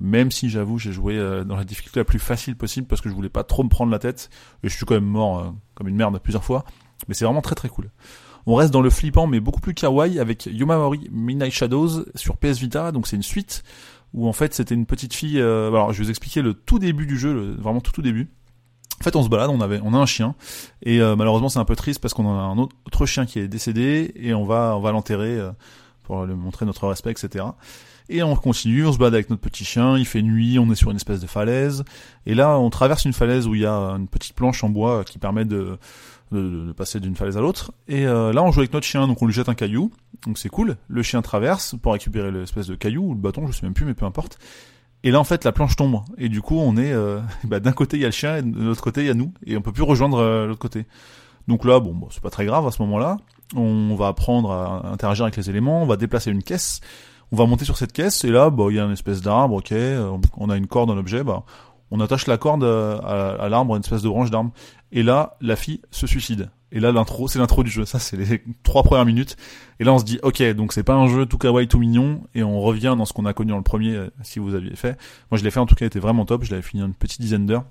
Même 0.01 0.31
si 0.31 0.49
j'avoue, 0.49 0.79
j'ai 0.79 0.93
joué 0.93 1.19
dans 1.47 1.57
la 1.57 1.65
difficulté 1.65 2.01
la 2.01 2.05
plus 2.05 2.19
facile 2.19 2.57
possible 2.57 2.87
parce 2.87 3.03
que 3.03 3.11
je 3.11 3.15
voulais 3.15 3.29
pas 3.29 3.45
trop 3.45 3.63
me 3.63 3.69
prendre 3.69 3.93
la 3.93 3.99
tête 3.99 4.31
et 4.63 4.69
je 4.69 4.75
suis 4.75 4.87
quand 4.87 4.95
même 4.95 5.05
mort 5.05 5.55
comme 5.75 5.89
une 5.89 5.97
merde 5.97 6.19
plusieurs 6.21 6.45
fois. 6.45 6.65
Mais 7.07 7.15
c'est 7.15 7.27
vraiment 7.27 7.43
très 7.43 7.55
très 7.55 7.69
cool. 7.69 7.91
On 8.47 8.55
reste 8.55 8.73
dans 8.73 8.81
le 8.81 8.89
flippant 8.89 9.27
mais 9.27 9.41
beaucoup 9.41 9.61
plus 9.61 9.75
kawaii 9.75 10.19
avec 10.19 10.47
Yomamori 10.47 11.09
Midnight 11.13 11.53
Shadows 11.53 12.07
sur 12.15 12.39
PS 12.39 12.59
Vita, 12.59 12.93
donc 12.93 13.07
c'est 13.07 13.17
une 13.17 13.23
suite 13.23 13.63
où 14.15 14.27
en 14.27 14.33
fait 14.33 14.55
c'était 14.55 14.75
une 14.75 14.87
petite 14.87 15.13
fille. 15.13 15.39
alors 15.39 15.93
je 15.93 15.99
vais 15.99 16.05
vous 16.05 16.11
expliquer 16.11 16.41
le 16.41 16.55
tout 16.55 16.79
début 16.79 17.07
du 17.07 17.19
jeu, 17.19 17.35
le, 17.35 17.55
vraiment 17.57 17.81
tout 17.81 17.93
tout 17.93 18.03
début. 18.03 18.31
En 19.01 19.05
fait, 19.05 19.17
on 19.17 19.23
se 19.23 19.31
balade, 19.31 19.49
on 19.49 19.63
avait, 19.63 19.81
on 19.83 19.95
a 19.95 19.97
un 19.97 20.05
chien, 20.05 20.35
et 20.83 21.01
euh, 21.01 21.17
malheureusement, 21.17 21.49
c'est 21.49 21.59
un 21.59 21.65
peu 21.65 21.75
triste 21.75 22.01
parce 22.01 22.13
qu'on 22.13 22.29
a 22.29 22.43
un 22.43 22.59
autre 22.59 23.07
chien 23.07 23.25
qui 23.25 23.39
est 23.39 23.49
décédé 23.49 24.13
et 24.15 24.35
on 24.35 24.45
va, 24.45 24.75
on 24.77 24.81
va 24.81 24.93
l'enterrer 24.93 25.39
euh, 25.39 25.53
pour 26.03 26.27
lui 26.27 26.35
montrer 26.35 26.67
notre 26.67 26.87
respect, 26.87 27.11
etc. 27.11 27.47
Et 28.13 28.25
on 28.25 28.35
continue, 28.35 28.85
on 28.85 28.93
se 28.93 28.99
balade 28.99 29.15
avec 29.15 29.31
notre 29.31 29.41
petit 29.41 29.65
chien, 29.65 29.97
il 29.97 30.05
fait 30.05 30.21
nuit, 30.21 30.59
on 30.59 30.69
est 30.73 30.75
sur 30.75 30.91
une 30.91 30.97
espèce 30.97 31.21
de 31.21 31.29
falaise, 31.29 31.85
et 32.27 32.35
là, 32.35 32.59
on 32.59 32.69
traverse 32.69 33.05
une 33.05 33.13
falaise 33.13 33.47
où 33.47 33.55
il 33.55 33.61
y 33.61 33.67
a 33.67 33.73
une 33.73 34.09
petite 34.09 34.35
planche 34.35 34.65
en 34.65 34.69
bois 34.69 35.05
qui 35.05 35.19
permet 35.19 35.45
de, 35.45 35.79
de, 36.33 36.67
de 36.67 36.73
passer 36.73 36.99
d'une 36.99 37.15
falaise 37.15 37.37
à 37.37 37.41
l'autre. 37.41 37.73
Et 37.87 38.07
euh, 38.07 38.33
là, 38.33 38.43
on 38.43 38.51
joue 38.51 38.61
avec 38.61 38.73
notre 38.73 38.87
chien, 38.87 39.07
donc 39.07 39.23
on 39.23 39.27
lui 39.27 39.33
jette 39.33 39.49
un 39.49 39.55
caillou, 39.55 39.93
donc 40.27 40.39
c'est 40.39 40.49
cool. 40.49 40.77
Le 40.89 41.03
chien 41.05 41.23
traverse 41.23 41.77
pour 41.81 41.93
récupérer 41.93 42.33
l'espèce 42.33 42.67
de 42.67 42.75
caillou 42.75 43.11
ou 43.11 43.15
le 43.15 43.21
bâton, 43.21 43.47
je 43.47 43.53
sais 43.53 43.65
même 43.65 43.75
plus, 43.75 43.87
mais 43.87 43.95
peu 43.95 44.07
importe. 44.07 44.39
Et 45.03 45.13
là, 45.13 45.21
en 45.21 45.25
fait, 45.25 45.45
la 45.45 45.53
planche 45.53 45.77
tombe. 45.77 46.01
Et 46.19 46.29
du 46.29 46.43
coup, 46.43 46.59
on 46.59 46.77
est 46.77 46.93
euh, 46.93 47.21
bah, 47.45 47.61
d'un 47.61 47.73
côté 47.73 47.97
il 47.97 48.01
y 48.01 48.05
a 48.05 48.09
le 48.09 48.13
chien 48.13 48.39
et 48.39 48.43
de 48.43 48.65
l'autre 48.65 48.83
côté 48.83 49.03
il 49.03 49.07
y 49.07 49.11
a 49.11 49.15
nous, 49.15 49.33
et 49.47 49.57
on 49.57 49.63
peut 49.63 49.73
plus 49.73 49.85
rejoindre 49.85 50.19
euh, 50.19 50.47
l'autre 50.47 50.59
côté. 50.59 50.87
Donc 51.49 51.65
là, 51.65 51.81
bon, 51.81 51.95
bon 51.95 52.09
c'est 52.11 52.23
pas 52.23 52.31
très 52.31 52.45
grave 52.45 52.67
à 52.67 52.71
ce 52.71 52.83
moment-là. 52.83 53.17
On 53.57 53.97
va 53.97 54.09
apprendre 54.09 54.53
à 54.53 54.93
interagir 54.93 55.25
avec 55.25 55.37
les 55.37 55.51
éléments, 55.51 55.83
on 55.83 55.87
va 55.87 55.97
déplacer 55.97 56.31
une 56.31 56.43
caisse, 56.43 56.81
on 57.33 57.37
va 57.37 57.47
monter 57.47 57.65
sur 57.65 57.77
cette 57.77 57.93
caisse, 57.93 58.25
et 58.25 58.31
là, 58.31 58.51
bah, 58.51 58.65
il 58.71 58.77
y 58.77 58.81
a 58.81 58.85
une 58.85 58.93
espèce 58.93 59.23
d'arbre, 59.23 59.57
ok, 59.57 59.73
euh, 59.73 60.17
on 60.37 60.51
a 60.51 60.57
une 60.57 60.67
corde 60.67 60.89
dans 60.89 60.95
l'objet, 60.95 61.23
bah, 61.23 61.45
on 61.91 62.01
attache 62.01 62.27
la 62.27 62.39
corde 62.39 62.65
à, 62.65 63.33
à 63.33 63.49
l'arbre, 63.49 63.75
une 63.75 63.83
espèce 63.83 64.03
de 64.03 64.09
branche 64.09 64.31
d'arbre. 64.31 64.53
Et 64.93 65.03
là, 65.03 65.37
la 65.41 65.57
fille 65.57 65.81
se 65.91 66.07
suicide. 66.07 66.51
Et 66.73 66.81
là, 66.81 66.93
l'intro, 66.93 67.27
c'est 67.27 67.39
l'intro 67.39 67.65
du 67.65 67.71
jeu. 67.71 67.85
Ça, 67.85 67.99
c'est 67.99 68.17
les 68.17 68.45
trois 68.63 68.83
premières 68.83 69.05
minutes. 69.05 69.37
Et 69.81 69.85
là, 69.85 69.93
on 69.93 69.99
se 69.99 70.05
dit, 70.05 70.19
ok, 70.23 70.43
donc 70.55 70.73
c'est 70.73 70.83
pas 70.83 70.95
un 70.95 71.09
jeu 71.09 71.27
tout 71.27 71.39
kawaii, 71.39 71.67
tout 71.67 71.79
mignon. 71.79 72.23
Et 72.35 72.43
on 72.43 72.61
revient 72.61 72.95
dans 72.97 73.05
ce 73.05 73.13
qu'on 73.13 73.25
a 73.25 73.33
connu 73.33 73.51
dans 73.51 73.57
le 73.57 73.65
premier, 73.65 73.95
euh, 73.95 74.11
si 74.23 74.39
vous 74.39 74.55
aviez 74.55 74.77
fait. 74.77 74.97
Moi, 75.31 75.39
je 75.39 75.45
l'ai 75.45 75.51
fait, 75.51 75.61
en 75.61 75.67
tout 75.67 75.75
cas, 75.75 75.85
il 75.85 75.89
était 75.89 75.99
vraiment 75.99 76.25
top. 76.25 76.45
Je 76.45 76.51
l'avais 76.51 76.63
fini 76.63 76.83
une 76.83 76.95
petite 76.95 77.21
dizaine 77.21 77.47
d'heures. 77.47 77.65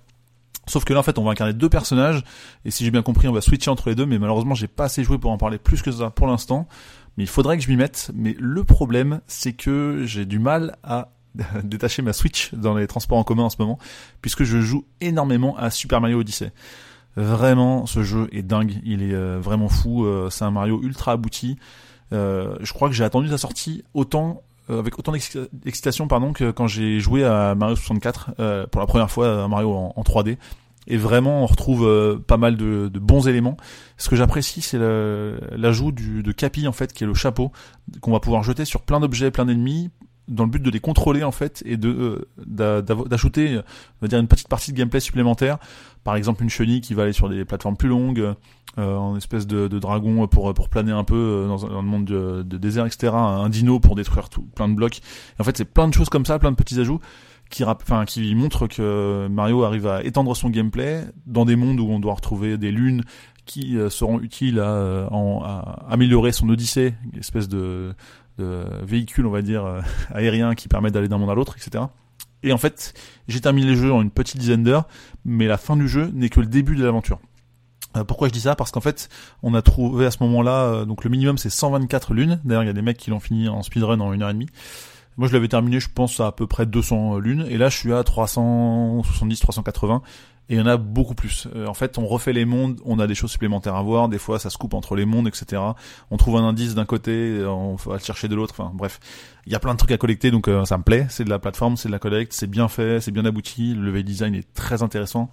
Sauf 0.70 0.86
que 0.86 0.94
là, 0.94 1.00
en 1.00 1.04
fait, 1.04 1.18
on 1.18 1.24
va 1.24 1.32
incarner 1.32 1.54
deux 1.54 1.70
personnages. 1.70 2.24
Et 2.64 2.72
si 2.72 2.86
j'ai 2.86 2.92
bien 2.92 3.02
compris, 3.02 3.28
on 3.28 3.34
va 3.34 3.42
switcher 3.42 3.72
entre 3.72 3.90
les 3.90 3.96
deux. 3.96 4.06
Mais 4.06 4.20
malheureusement, 4.20 4.54
j'ai 4.54 4.68
pas 4.68 4.86
assez 4.86 5.04
joué 5.04 5.18
pour 5.18 5.32
en 5.32 5.38
parler 5.38 5.58
plus 5.58 5.82
que 5.82 5.92
ça 5.92 6.12
pour 6.12 6.28
l'instant. 6.28 6.68
Mais 7.18 7.24
il 7.24 7.28
faudrait 7.28 7.58
que 7.58 7.64
je 7.64 7.70
m'y 7.70 7.76
mette. 7.76 8.12
Mais 8.14 8.36
le 8.40 8.64
problème, 8.64 9.22
c'est 9.26 9.54
que 9.54 10.04
j'ai 10.06 10.26
du 10.26 10.38
mal 10.38 10.78
à 10.84 11.10
détacher 11.64 12.02
ma 12.02 12.14
Switch 12.14 12.54
dans 12.54 12.76
les 12.76 12.86
transports 12.86 13.18
en 13.18 13.24
commun 13.24 13.44
en 13.44 13.50
ce 13.50 13.58
moment, 13.60 13.80
puisque 14.22 14.44
je 14.44 14.62
joue 14.62 14.86
énormément 15.02 15.58
à 15.58 15.72
Super 15.72 16.02
Mario 16.02 16.20
Odyssey. 16.20 16.52
Vraiment, 17.16 17.88
ce 17.88 18.04
jeu 18.04 18.30
est 18.32 18.44
dingue. 18.44 18.80
Il 18.84 19.02
est 19.02 19.14
euh, 19.14 19.40
vraiment 19.42 19.70
fou. 19.70 20.06
Euh, 20.06 20.30
c'est 20.30 20.46
un 20.46 20.52
Mario 20.52 20.82
ultra 20.84 21.14
abouti. 21.14 21.58
Euh, 22.14 22.56
je 22.62 22.74
crois 22.74 22.90
que 22.90 22.96
j'ai 22.96 23.04
attendu 23.04 23.30
sa 23.30 23.38
sortie 23.38 23.84
autant 23.94 24.44
avec 24.70 25.00
autant 25.00 25.12
d'excitation 25.12 26.08
pardon 26.08 26.34
que 26.34 26.52
quand 26.52 26.68
j'ai 26.68 27.00
joué 27.00 27.24
à 27.24 27.56
Mario 27.56 27.76
64 27.76 28.68
pour 28.68 28.82
la 28.82 28.88
première 28.88 29.10
fois 29.10 29.44
à 29.44 29.48
Mario 29.48 29.72
en, 29.74 30.04
3D 30.04 30.38
et 30.88 30.98
vraiment 30.98 31.44
on 31.44 31.46
retrouve 31.46 32.22
pas 32.28 32.38
mal 32.38 32.56
de, 32.56 32.88
de, 32.88 33.00
bons 33.00 33.28
éléments. 33.28 33.58
Ce 33.98 34.10
que 34.10 34.16
j'apprécie 34.16 34.62
c'est 34.62 34.78
l'ajout 34.78 35.92
de 35.92 36.32
Capi 36.32 36.68
en 36.68 36.72
fait 36.72 36.94
qui 36.94 37.04
est 37.04 37.08
le 37.08 37.14
chapeau 37.14 37.52
qu'on 38.02 38.12
va 38.12 38.20
pouvoir 38.20 38.44
jeter 38.44 38.66
sur 38.66 38.82
plein 38.82 39.00
d'objets, 39.00 39.32
plein 39.32 39.46
d'ennemis 39.46 39.90
dans 40.30 40.44
le 40.44 40.50
but 40.50 40.62
de 40.62 40.70
les 40.70 40.80
contrôler 40.80 41.24
en 41.24 41.32
fait 41.32 41.64
et 41.66 41.76
de 41.76 42.24
euh, 42.48 42.82
d'ajouter 42.82 43.60
va 44.02 44.08
dire 44.08 44.20
une 44.20 44.28
petite 44.28 44.48
partie 44.48 44.72
de 44.72 44.78
gameplay 44.78 45.00
supplémentaire. 45.00 45.58
Par 46.04 46.16
exemple 46.16 46.44
une 46.44 46.50
chenille 46.50 46.82
qui 46.82 46.94
va 46.94 47.04
aller 47.04 47.14
sur 47.14 47.30
des 47.30 47.44
plateformes 47.44 47.76
plus 47.76 47.90
longues 47.90 48.36
euh, 48.78 48.96
en 48.96 49.18
espèce 49.18 49.48
de, 49.48 49.68
de, 49.68 49.80
dragon 49.80 50.28
pour 50.28 50.54
pour 50.54 50.70
planer 50.70 50.92
un 50.92 51.04
peu 51.04 51.16
euh, 51.16 51.48
dans 51.48 51.66
un, 51.66 51.82
monde 51.82 52.06
de, 52.06 52.58
désert 52.58 52.86
etc 52.86 53.12
un 53.14 53.50
dino 53.50 53.80
pour 53.80 53.96
détruire 53.96 54.30
tout 54.30 54.44
plein 54.56 54.70
de 54.70 54.76
blocs. 54.76 55.02
En 55.40 55.44
fait 55.44 55.58
c'est 55.58 55.66
plein 55.66 55.88
de 55.88 55.94
choses 55.94 56.10
comme 56.10 56.26
ça 56.26 56.40
plein 56.40 56.52
de 56.52 56.56
petits 56.56 56.80
ajouts 56.80 57.00
qui 57.50 57.64
enfin 57.64 58.06
qui 58.06 58.36
montrent 58.36 58.68
que 58.68 59.28
Mario 59.28 59.64
arrive 59.64 59.88
à 59.88 60.04
étendre 60.04 60.36
son 60.36 60.50
gameplay 60.50 61.04
dans 61.26 61.46
des 61.46 61.56
mondes 61.56 61.80
où 61.80 61.88
on 61.90 62.00
doit 62.00 62.14
retrouver 62.14 62.58
des 62.58 62.72
lunes 62.72 63.04
qui 63.50 63.78
euh, 63.78 63.90
seront 63.90 64.20
utiles 64.20 64.60
à, 64.60 65.08
en, 65.12 65.42
à 65.44 65.86
améliorer 65.90 66.32
son 66.32 66.48
odyssée, 66.50 66.94
une 67.12 67.20
espèce 67.20 67.50
de 67.50 67.96
véhicules, 68.84 69.26
on 69.26 69.32
va 69.32 69.42
dire, 69.42 69.66
euh, 69.66 69.82
aériens 70.14 70.56
qui 70.56 70.68
permettent 70.68 70.94
d'aller 70.94 71.08
d'un 71.08 71.18
monde 71.18 71.30
à 71.30 71.36
l'autre, 71.36 71.56
etc. 71.58 71.86
Et 72.44 72.54
en 72.54 72.58
fait, 72.58 72.94
j'ai 73.28 73.42
terminé 73.42 73.72
le 73.72 73.76
jeu 73.76 73.92
en 73.92 74.02
une 74.02 74.12
petite 74.12 74.38
dizaine 74.38 74.64
d'heures, 74.64 74.88
mais 75.26 75.48
la 75.48 75.58
fin 75.58 75.76
du 75.76 75.88
jeu 75.88 76.10
n'est 76.14 76.30
que 76.30 76.40
le 76.40 76.46
début 76.46 76.76
de 76.76 76.84
l'aventure. 76.84 77.20
Euh, 77.98 78.04
pourquoi 78.04 78.28
je 78.28 78.34
dis 78.34 78.42
ça? 78.42 78.56
Parce 78.56 78.72
qu'en 78.72 78.82
fait, 78.82 79.10
on 79.44 79.54
a 79.54 79.62
trouvé 79.62 80.06
à 80.06 80.12
ce 80.12 80.24
moment-là, 80.24 80.64
euh, 80.64 80.86
donc 80.86 81.04
le 81.04 81.10
minimum 81.10 81.38
c'est 81.38 81.50
124 81.50 82.14
lunes. 82.14 82.40
D'ailleurs, 82.46 82.64
il 82.64 82.68
y 82.68 82.70
a 82.70 82.74
des 82.74 82.82
mecs 82.82 82.98
qui 82.98 83.10
l'ont 83.10 83.20
fini 83.20 83.50
en 83.50 83.62
speedrun 83.64 84.00
en 84.00 84.14
une 84.14 84.22
heure 84.22 84.30
et 84.30 84.34
demie. 84.34 84.50
Moi, 85.20 85.28
je 85.28 85.34
l'avais 85.34 85.50
terminé, 85.50 85.82
je 85.82 85.90
pense, 85.94 86.22
à 86.22 86.28
à 86.28 86.32
peu 86.32 86.48
près 86.48 86.66
200 86.66 87.18
lunes. 87.20 87.46
Et 87.50 87.58
là, 87.58 87.68
je 87.68 87.78
suis 87.78 87.94
à 87.94 88.04
370, 88.06 89.42
380 89.42 90.02
et 90.48 90.54
il 90.54 90.58
y 90.58 90.62
en 90.62 90.66
a 90.66 90.78
beaucoup 90.78 91.14
plus. 91.14 91.46
Euh, 91.56 91.68
en 91.68 91.74
fait, 91.74 91.98
on 91.98 92.08
refait 92.08 92.32
les 92.32 92.46
mondes, 92.46 92.80
on 92.86 93.00
a 93.00 93.06
des 93.06 93.16
choses 93.16 93.30
supplémentaires 93.32 93.76
à 93.76 93.84
voir, 93.84 94.08
des 94.08 94.18
fois 94.18 94.40
ça 94.40 94.50
se 94.50 94.58
coupe 94.58 94.74
entre 94.74 94.96
les 94.96 95.06
mondes, 95.06 95.28
etc. 95.28 95.62
On 96.10 96.18
trouve 96.18 96.38
un 96.38 96.44
indice 96.44 96.74
d'un 96.74 96.86
côté, 96.86 97.44
on 97.46 97.76
va 97.76 97.94
le 97.96 98.00
chercher 98.00 98.30
de 98.30 98.36
l'autre, 98.36 98.56
enfin 98.58 98.72
bref. 98.74 99.00
Il 99.46 99.52
y 99.52 99.56
a 99.56 99.60
plein 99.60 99.74
de 99.74 99.78
trucs 99.78 99.92
à 99.92 99.98
collecter, 99.98 100.32
donc 100.32 100.48
euh, 100.48 100.66
ça 100.66 100.78
me 100.78 100.84
plaît, 100.84 101.06
c'est 101.10 101.26
de 101.26 101.30
la 101.30 101.38
plateforme, 101.38 101.78
c'est 101.78 101.90
de 101.90 101.94
la 101.94 102.00
collecte, 102.00 102.34
c'est 102.34 102.48
bien 102.48 102.68
fait, 102.68 103.00
c'est 103.02 103.12
bien 103.12 103.26
abouti, 103.26 103.76
le 103.76 103.82
level 103.82 104.04
design 104.04 104.34
est 104.34 104.54
très 104.54 104.82
intéressant. 104.82 105.30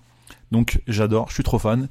Donc 0.52 0.82
j'adore, 0.86 1.28
je 1.28 1.34
suis 1.34 1.44
trop 1.44 1.58
fan. 1.58 1.88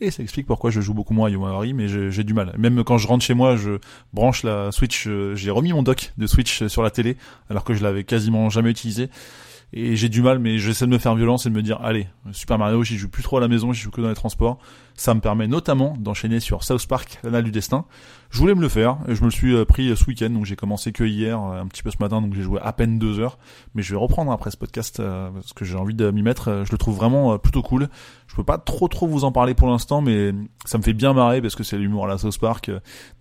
Et 0.00 0.10
ça 0.10 0.22
explique 0.22 0.46
pourquoi 0.46 0.70
je 0.70 0.80
joue 0.80 0.92
beaucoup 0.92 1.14
moins 1.14 1.28
à 1.28 1.30
Yomawari, 1.30 1.72
mais 1.72 1.88
j'ai 1.88 2.24
du 2.24 2.34
mal. 2.34 2.54
Même 2.58 2.84
quand 2.84 2.98
je 2.98 3.06
rentre 3.06 3.24
chez 3.24 3.34
moi, 3.34 3.56
je 3.56 3.78
branche 4.12 4.42
la 4.42 4.70
Switch, 4.70 5.06
euh, 5.06 5.34
j'ai 5.34 5.50
remis 5.50 5.72
mon 5.72 5.82
dock 5.82 6.12
de 6.18 6.26
Switch 6.26 6.66
sur 6.66 6.82
la 6.82 6.90
télé, 6.90 7.16
alors 7.48 7.64
que 7.64 7.72
je 7.72 7.82
l'avais 7.82 8.04
quasiment 8.04 8.50
jamais 8.50 8.70
utilisé. 8.70 9.08
Et 9.72 9.96
j'ai 9.96 10.08
du 10.08 10.22
mal 10.22 10.38
mais 10.38 10.58
j'essaie 10.58 10.86
de 10.86 10.90
me 10.90 10.98
faire 10.98 11.14
violence 11.16 11.46
et 11.46 11.50
de 11.50 11.54
me 11.54 11.60
dire 11.60 11.80
allez 11.82 12.06
Super 12.30 12.56
Mario 12.56 12.84
j'y 12.84 12.96
joue 12.96 13.08
plus 13.08 13.24
trop 13.24 13.38
à 13.38 13.40
la 13.40 13.48
maison 13.48 13.72
j'y 13.72 13.82
joue 13.82 13.90
que 13.90 14.00
dans 14.00 14.08
les 14.08 14.14
transports. 14.14 14.58
Ça 14.94 15.12
me 15.12 15.20
permet 15.20 15.48
notamment 15.48 15.96
d'enchaîner 15.98 16.38
sur 16.38 16.62
South 16.62 16.86
Park 16.86 17.18
l'anal 17.24 17.42
du 17.42 17.50
destin 17.50 17.84
je 18.30 18.38
voulais 18.38 18.54
me 18.54 18.60
le 18.60 18.68
faire 18.68 18.98
et 19.08 19.14
je 19.14 19.20
me 19.20 19.26
le 19.26 19.30
suis 19.30 19.54
euh, 19.54 19.64
pris 19.64 19.88
euh, 19.88 19.96
ce 19.96 20.04
week-end. 20.06 20.30
Donc 20.30 20.44
j'ai 20.44 20.56
commencé 20.56 20.92
que 20.92 21.04
hier 21.04 21.40
euh, 21.40 21.60
un 21.60 21.66
petit 21.66 21.82
peu 21.82 21.90
ce 21.90 21.96
matin. 22.00 22.20
Donc 22.20 22.34
j'ai 22.34 22.42
joué 22.42 22.60
à 22.62 22.72
peine 22.72 22.98
deux 22.98 23.20
heures. 23.20 23.38
Mais 23.74 23.82
je 23.82 23.92
vais 23.92 23.98
reprendre 23.98 24.32
après 24.32 24.50
ce 24.50 24.56
podcast 24.56 25.00
parce 25.00 25.52
que 25.52 25.64
j'ai 25.64 25.76
envie 25.76 25.94
de 25.94 26.10
m'y 26.10 26.22
mettre. 26.22 26.64
Je 26.64 26.72
le 26.72 26.78
trouve 26.78 26.96
vraiment 26.96 27.38
plutôt 27.38 27.62
cool. 27.62 27.88
Je 28.26 28.34
peux 28.34 28.44
pas 28.44 28.58
trop 28.58 28.88
trop 28.88 29.06
vous 29.06 29.24
en 29.24 29.32
parler 29.32 29.54
pour 29.54 29.68
l'instant 29.68 30.00
mais 30.00 30.32
ça 30.64 30.78
me 30.78 30.82
fait 30.82 30.92
bien 30.92 31.12
marrer 31.12 31.40
parce 31.40 31.54
que 31.54 31.62
c'est 31.62 31.78
l'humour 31.78 32.04
à 32.04 32.08
la 32.08 32.18
South 32.18 32.38
Park. 32.38 32.70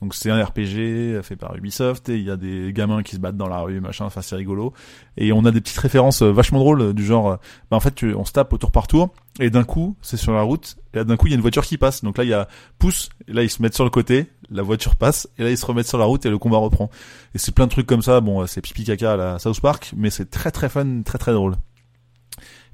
Donc 0.01 0.15
c'est 0.15 0.31
un 0.31 0.43
RPG 0.43 1.21
fait 1.21 1.35
par 1.35 1.55
Ubisoft. 1.55 2.09
Et 2.09 2.17
il 2.17 2.23
y 2.23 2.31
a 2.31 2.37
des 2.37 2.73
gamins 2.73 3.03
qui 3.03 3.15
se 3.15 3.21
battent 3.21 3.37
dans 3.37 3.47
la 3.47 3.59
rue 3.59 3.79
machin. 3.81 4.05
Enfin 4.05 4.21
c'est 4.21 4.35
rigolo. 4.35 4.73
Et 5.17 5.31
on 5.31 5.45
a 5.45 5.51
des 5.51 5.61
petites 5.61 5.77
références 5.77 6.21
vachement 6.21 6.59
drôles 6.59 6.93
du 6.93 7.05
genre 7.05 7.37
bah 7.69 7.77
en 7.77 7.79
fait 7.79 8.03
on 8.03 8.25
se 8.25 8.31
tape 8.31 8.51
au 8.53 8.57
tour 8.57 8.71
par 8.71 8.87
tour. 8.87 9.09
Et 9.39 9.49
d'un 9.49 9.63
coup 9.63 9.95
c'est 10.01 10.17
sur 10.17 10.33
la 10.33 10.41
route. 10.41 10.77
Et 10.93 11.03
d'un 11.03 11.17
coup 11.17 11.27
il 11.27 11.31
y 11.31 11.33
a 11.33 11.35
une 11.35 11.41
voiture 11.41 11.65
qui 11.65 11.77
passe. 11.77 12.03
Donc 12.03 12.17
là 12.17 12.23
il 12.23 12.29
y 12.29 12.33
a 12.33 12.47
pouce 12.79 13.09
et 13.27 13.33
là 13.33 13.43
ils 13.43 13.49
se 13.49 13.61
mettent 13.61 13.75
sur 13.75 13.83
le 13.83 13.89
côté 13.89 14.27
la 14.49 14.61
voiture 14.61 14.95
passe 14.95 15.27
et 15.37 15.43
là 15.43 15.49
ils 15.49 15.57
se 15.57 15.65
remettent 15.65 15.87
sur 15.87 15.97
la 15.97 16.05
route 16.05 16.25
et 16.25 16.29
le 16.29 16.37
combat 16.37 16.57
reprend. 16.57 16.89
Et 17.33 17.37
c'est 17.37 17.53
plein 17.53 17.65
de 17.65 17.71
trucs 17.71 17.87
comme 17.87 18.01
ça. 18.01 18.21
Bon 18.21 18.45
c'est 18.47 18.61
pipi 18.61 18.83
caca 18.83 19.13
à 19.13 19.17
la 19.17 19.39
South 19.39 19.59
Park 19.59 19.93
mais 19.95 20.09
c'est 20.09 20.29
très 20.29 20.51
très 20.51 20.69
fun 20.69 21.01
très 21.03 21.17
très 21.17 21.33
drôle. 21.33 21.55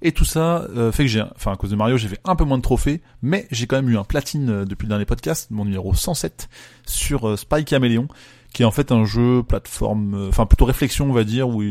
Et 0.02 0.12
tout 0.12 0.26
ça 0.26 0.64
euh, 0.76 0.92
fait 0.92 1.04
que 1.04 1.10
j'ai, 1.10 1.24
enfin 1.36 1.52
à 1.54 1.56
cause 1.56 1.70
de 1.70 1.76
Mario, 1.76 1.98
j'ai 1.98 2.08
fait 2.08 2.20
un 2.24 2.36
peu 2.36 2.44
moins 2.44 2.58
de 2.58 2.64
trophées, 2.64 3.02
mais 3.22 3.48
j'ai 3.52 3.68
quand 3.68 3.76
même 3.76 3.90
eu 3.90 3.98
un 3.98 4.04
platine 4.04 4.50
euh, 4.50 4.66
depuis 4.66 4.86
le 4.86 4.90
dernier 4.90 5.06
podcast, 5.06 5.48
mon 5.52 5.64
numéro 5.64 5.94
107 5.94 6.50
sur 6.88 7.30
euh, 7.30 7.38
Spy 7.38 7.64
Caméléon, 7.66 8.08
qui 8.52 8.64
est 8.64 8.66
en 8.66 8.72
fait 8.72 8.92
un 8.92 9.06
jeu 9.06 9.44
plateforme, 9.44 10.28
enfin 10.28 10.48
plutôt 10.48 10.66
réflexion 10.66 11.08
on 11.08 11.14
va 11.14 11.24
dire, 11.24 11.48
où 11.50 11.62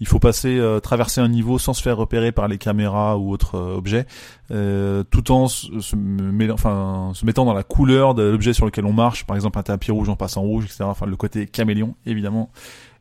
il 0.00 0.06
faut 0.06 0.18
passer, 0.18 0.58
euh, 0.58 0.80
traverser 0.80 1.20
un 1.20 1.28
niveau 1.28 1.58
sans 1.58 1.72
se 1.72 1.82
faire 1.82 1.96
repérer 1.96 2.32
par 2.32 2.48
les 2.48 2.58
caméras 2.58 3.16
ou 3.16 3.30
autres 3.30 3.56
euh, 3.56 3.76
objets, 3.76 4.06
euh, 4.50 5.04
tout 5.04 5.30
en 5.30 5.46
se, 5.46 5.68
enfin, 6.52 7.12
se 7.14 7.24
mettant 7.24 7.44
dans 7.44 7.54
la 7.54 7.62
couleur 7.62 8.14
de 8.14 8.22
l'objet 8.22 8.52
sur 8.52 8.66
lequel 8.66 8.86
on 8.86 8.92
marche. 8.92 9.24
Par 9.24 9.36
exemple, 9.36 9.58
un 9.58 9.62
tapis 9.62 9.92
rouge 9.92 10.08
en 10.08 10.16
passant 10.16 10.42
rouge, 10.42 10.64
etc. 10.64 10.84
Enfin, 10.84 11.06
le 11.06 11.16
côté 11.16 11.46
caméléon, 11.46 11.94
évidemment. 12.06 12.50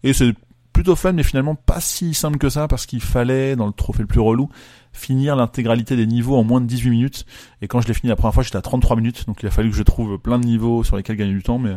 Et 0.03 0.13
c'est 0.13 0.33
plutôt 0.71 0.95
fun, 0.95 1.13
mais 1.13 1.23
finalement 1.23 1.55
pas 1.55 1.79
si 1.79 2.13
simple 2.13 2.37
que 2.37 2.49
ça, 2.49 2.67
parce 2.67 2.85
qu'il 2.85 3.01
fallait, 3.01 3.55
dans 3.55 3.67
le 3.67 3.73
trophée 3.73 4.01
le 4.01 4.07
plus 4.07 4.19
relou, 4.19 4.49
finir 4.91 5.35
l'intégralité 5.35 5.95
des 5.95 6.07
niveaux 6.07 6.35
en 6.35 6.43
moins 6.43 6.61
de 6.61 6.67
18 6.67 6.89
minutes. 6.89 7.25
Et 7.61 7.67
quand 7.67 7.81
je 7.81 7.87
l'ai 7.87 7.93
fini 7.93 8.09
la 8.09 8.15
première 8.15 8.33
fois, 8.33 8.43
j'étais 8.43 8.57
à 8.57 8.61
33 8.61 8.95
minutes, 8.95 9.25
donc 9.27 9.41
il 9.41 9.47
a 9.47 9.51
fallu 9.51 9.69
que 9.71 9.75
je 9.75 9.83
trouve 9.83 10.17
plein 10.17 10.39
de 10.39 10.45
niveaux 10.45 10.83
sur 10.83 10.95
lesquels 10.97 11.15
gagner 11.15 11.33
du 11.33 11.43
temps, 11.43 11.59
mais 11.59 11.75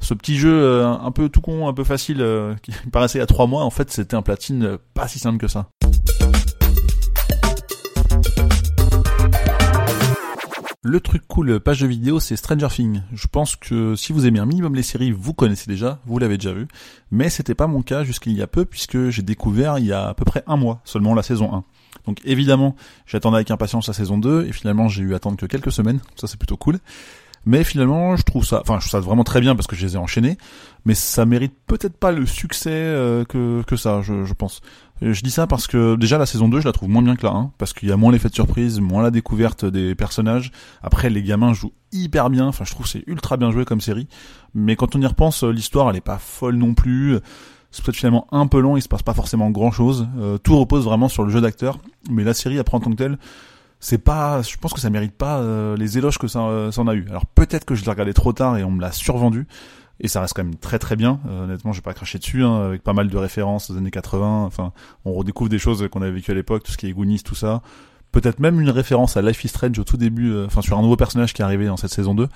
ce 0.00 0.14
petit 0.14 0.36
jeu 0.36 0.52
euh, 0.52 0.86
un 0.86 1.10
peu 1.10 1.28
tout 1.28 1.40
con, 1.40 1.68
un 1.68 1.74
peu 1.74 1.84
facile, 1.84 2.20
euh, 2.20 2.54
qui 2.62 2.72
paraissait 2.92 3.20
a 3.20 3.26
trois 3.26 3.46
mois, 3.46 3.64
en 3.64 3.70
fait 3.70 3.90
c'était 3.90 4.16
un 4.16 4.22
platine 4.22 4.64
euh, 4.64 4.78
pas 4.94 5.08
si 5.08 5.18
simple 5.18 5.38
que 5.38 5.48
ça. 5.48 5.68
Le 10.84 11.00
truc 11.00 11.22
cool 11.26 11.60
page 11.60 11.80
de 11.80 11.86
vidéo, 11.86 12.18
c'est 12.20 12.36
Stranger 12.36 12.68
Things. 12.70 13.02
Je 13.12 13.26
pense 13.26 13.56
que 13.56 13.94
si 13.94 14.12
vous 14.12 14.26
aimez 14.26 14.38
un 14.38 14.46
minimum 14.46 14.74
les 14.74 14.84
séries, 14.84 15.10
vous 15.10 15.34
connaissez 15.34 15.68
déjà, 15.68 15.98
vous 16.06 16.18
l'avez 16.18 16.38
déjà 16.38 16.52
vu. 16.52 16.66
Mais 17.10 17.28
c'était 17.28 17.56
pas 17.56 17.66
mon 17.66 17.82
cas 17.82 18.04
jusqu'il 18.04 18.32
y 18.32 18.40
a 18.42 18.46
peu, 18.46 18.64
puisque 18.64 19.10
j'ai 19.10 19.22
découvert 19.22 19.78
il 19.78 19.86
y 19.86 19.92
a 19.92 20.08
à 20.08 20.14
peu 20.14 20.24
près 20.24 20.44
un 20.46 20.56
mois 20.56 20.80
seulement 20.84 21.14
la 21.14 21.22
saison 21.22 21.52
1. 21.52 21.64
Donc 22.06 22.20
évidemment, 22.24 22.74
j'attendais 23.06 23.36
avec 23.36 23.50
impatience 23.50 23.88
la 23.88 23.92
saison 23.92 24.16
2, 24.16 24.46
et 24.46 24.52
finalement 24.52 24.88
j'ai 24.88 25.02
eu 25.02 25.12
à 25.12 25.16
attendre 25.16 25.36
que 25.36 25.46
quelques 25.46 25.72
semaines, 25.72 26.00
ça 26.16 26.26
c'est 26.26 26.38
plutôt 26.38 26.56
cool. 26.56 26.78
Mais 27.44 27.64
finalement, 27.64 28.16
je 28.16 28.22
trouve 28.22 28.44
ça, 28.44 28.60
enfin, 28.60 28.74
je 28.74 28.88
trouve 28.88 29.00
ça 29.00 29.00
vraiment 29.00 29.24
très 29.24 29.40
bien 29.40 29.54
parce 29.54 29.66
que 29.66 29.76
je 29.76 29.86
les 29.86 29.94
ai 29.94 29.98
enchaînés, 29.98 30.36
mais 30.84 30.94
ça 30.94 31.24
mérite 31.24 31.54
peut-être 31.66 31.96
pas 31.96 32.12
le 32.12 32.26
succès 32.26 32.70
euh, 32.72 33.24
que, 33.24 33.62
que 33.62 33.76
ça, 33.76 34.02
je, 34.02 34.24
je 34.24 34.34
pense. 34.34 34.60
Je 35.00 35.22
dis 35.22 35.30
ça 35.30 35.46
parce 35.46 35.66
que 35.68 35.94
déjà 35.94 36.18
la 36.18 36.26
saison 36.26 36.48
2, 36.48 36.60
je 36.60 36.64
la 36.64 36.72
trouve 36.72 36.88
moins 36.88 37.02
bien 37.02 37.14
que 37.14 37.24
la 37.24 37.32
1, 37.32 37.52
parce 37.56 37.72
qu'il 37.72 37.88
y 37.88 37.92
a 37.92 37.96
moins 37.96 38.10
l'effet 38.10 38.28
de 38.28 38.34
surprise, 38.34 38.80
moins 38.80 39.02
la 39.02 39.10
découverte 39.10 39.64
des 39.64 39.94
personnages. 39.94 40.50
Après, 40.82 41.08
les 41.08 41.22
gamins 41.22 41.52
jouent 41.52 41.72
hyper 41.92 42.30
bien, 42.30 42.46
enfin, 42.46 42.64
je 42.64 42.72
trouve 42.72 42.86
c'est 42.86 43.04
ultra 43.06 43.36
bien 43.36 43.52
joué 43.52 43.64
comme 43.64 43.80
série. 43.80 44.08
Mais 44.54 44.74
quand 44.74 44.96
on 44.96 45.00
y 45.00 45.06
repense, 45.06 45.44
l'histoire, 45.44 45.88
elle 45.90 45.96
est 45.96 46.00
pas 46.00 46.18
folle 46.18 46.56
non 46.56 46.74
plus. 46.74 47.18
C'est 47.70 47.84
peut-être 47.84 47.96
finalement 47.96 48.26
un 48.32 48.46
peu 48.46 48.60
long, 48.60 48.76
il 48.76 48.82
se 48.82 48.88
passe 48.88 49.02
pas 49.02 49.14
forcément 49.14 49.50
grand 49.50 49.70
chose. 49.70 50.08
Euh, 50.18 50.38
tout 50.38 50.58
repose 50.58 50.84
vraiment 50.84 51.08
sur 51.08 51.22
le 51.22 51.30
jeu 51.30 51.40
d'acteur, 51.40 51.78
mais 52.10 52.24
la 52.24 52.34
série, 52.34 52.58
après 52.58 52.80
tant 52.80 52.90
que 52.90 52.96
telle, 52.96 53.18
c'est 53.80 53.98
pas, 53.98 54.42
je 54.42 54.56
pense 54.56 54.72
que 54.72 54.80
ça 54.80 54.90
mérite 54.90 55.14
pas 55.14 55.38
euh, 55.38 55.76
les 55.76 55.98
éloges 55.98 56.18
que 56.18 56.26
ça, 56.26 56.40
euh, 56.40 56.70
en 56.76 56.88
a 56.88 56.94
eu. 56.94 57.06
Alors 57.08 57.26
peut-être 57.26 57.64
que 57.64 57.74
je 57.74 57.84
l'ai 57.84 57.90
regardé 57.90 58.12
trop 58.12 58.32
tard 58.32 58.56
et 58.56 58.64
on 58.64 58.70
me 58.70 58.80
l'a 58.80 58.92
survendu. 58.92 59.46
Et 60.00 60.06
ça 60.06 60.20
reste 60.20 60.34
quand 60.34 60.44
même 60.44 60.56
très 60.56 60.78
très 60.78 60.94
bien. 60.94 61.20
Euh, 61.28 61.44
honnêtement, 61.44 61.72
je 61.72 61.78
vais 61.78 61.82
pas 61.82 61.94
cracher 61.94 62.18
dessus, 62.18 62.44
hein, 62.44 62.66
avec 62.66 62.82
pas 62.82 62.92
mal 62.92 63.08
de 63.08 63.16
références 63.16 63.70
aux 63.70 63.76
années 63.76 63.90
80. 63.90 64.44
Enfin, 64.44 64.72
on 65.04 65.12
redécouvre 65.12 65.50
des 65.50 65.58
choses 65.58 65.88
qu'on 65.90 66.02
avait 66.02 66.12
vécues 66.12 66.30
à 66.30 66.34
l'époque, 66.34 66.62
tout 66.62 66.72
ce 66.72 66.76
qui 66.76 66.86
est 66.86 66.92
Goonies, 66.92 67.22
tout 67.22 67.34
ça. 67.34 67.62
Peut-être 68.12 68.40
même 68.40 68.60
une 68.60 68.70
référence 68.70 69.16
à 69.16 69.22
Life 69.22 69.44
is 69.44 69.48
Strange 69.48 69.78
au 69.78 69.84
tout 69.84 69.96
début, 69.98 70.34
enfin 70.44 70.62
sur 70.62 70.78
un 70.78 70.82
nouveau 70.82 70.96
personnage 70.96 71.34
qui 71.34 71.42
est 71.42 71.44
arrivé 71.44 71.66
dans 71.66 71.76
cette 71.76 71.90
saison 71.92 72.14
2. 72.14 72.28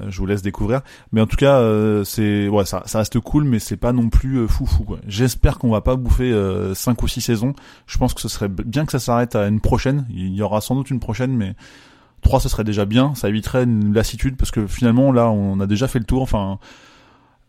Euh, 0.00 0.10
je 0.10 0.18
vous 0.18 0.26
laisse 0.26 0.42
découvrir. 0.42 0.80
Mais 1.12 1.20
en 1.20 1.26
tout 1.26 1.36
cas, 1.36 1.58
euh, 1.58 2.04
c'est 2.04 2.48
ouais, 2.48 2.64
ça, 2.64 2.82
ça 2.86 2.98
reste 2.98 3.18
cool, 3.20 3.44
mais 3.44 3.58
c'est 3.58 3.76
pas 3.76 3.92
non 3.92 4.08
plus 4.08 4.38
euh, 4.38 4.48
fou 4.48 4.66
fou. 4.66 4.86
J'espère 5.06 5.58
qu'on 5.58 5.70
va 5.70 5.80
pas 5.80 5.96
bouffer 5.96 6.32
euh, 6.32 6.74
5 6.74 7.02
ou 7.02 7.08
6 7.08 7.20
saisons. 7.20 7.54
Je 7.86 7.98
pense 7.98 8.14
que 8.14 8.20
ce 8.20 8.28
serait 8.28 8.48
bien 8.48 8.86
que 8.86 8.92
ça 8.92 8.98
s'arrête 8.98 9.36
à 9.36 9.46
une 9.46 9.60
prochaine. 9.60 10.06
Il 10.10 10.34
y 10.34 10.42
aura 10.42 10.60
sans 10.60 10.74
doute 10.74 10.90
une 10.90 11.00
prochaine, 11.00 11.36
mais 11.36 11.54
3 12.22 12.40
ce 12.40 12.48
serait 12.48 12.64
déjà 12.64 12.84
bien. 12.84 13.14
Ça 13.14 13.28
éviterait 13.28 13.64
une 13.64 13.94
lassitude 13.94 14.36
parce 14.36 14.50
que 14.50 14.66
finalement 14.66 15.12
là, 15.12 15.30
on 15.30 15.60
a 15.60 15.66
déjà 15.66 15.88
fait 15.88 15.98
le 15.98 16.06
tour. 16.06 16.22
Enfin, 16.22 16.58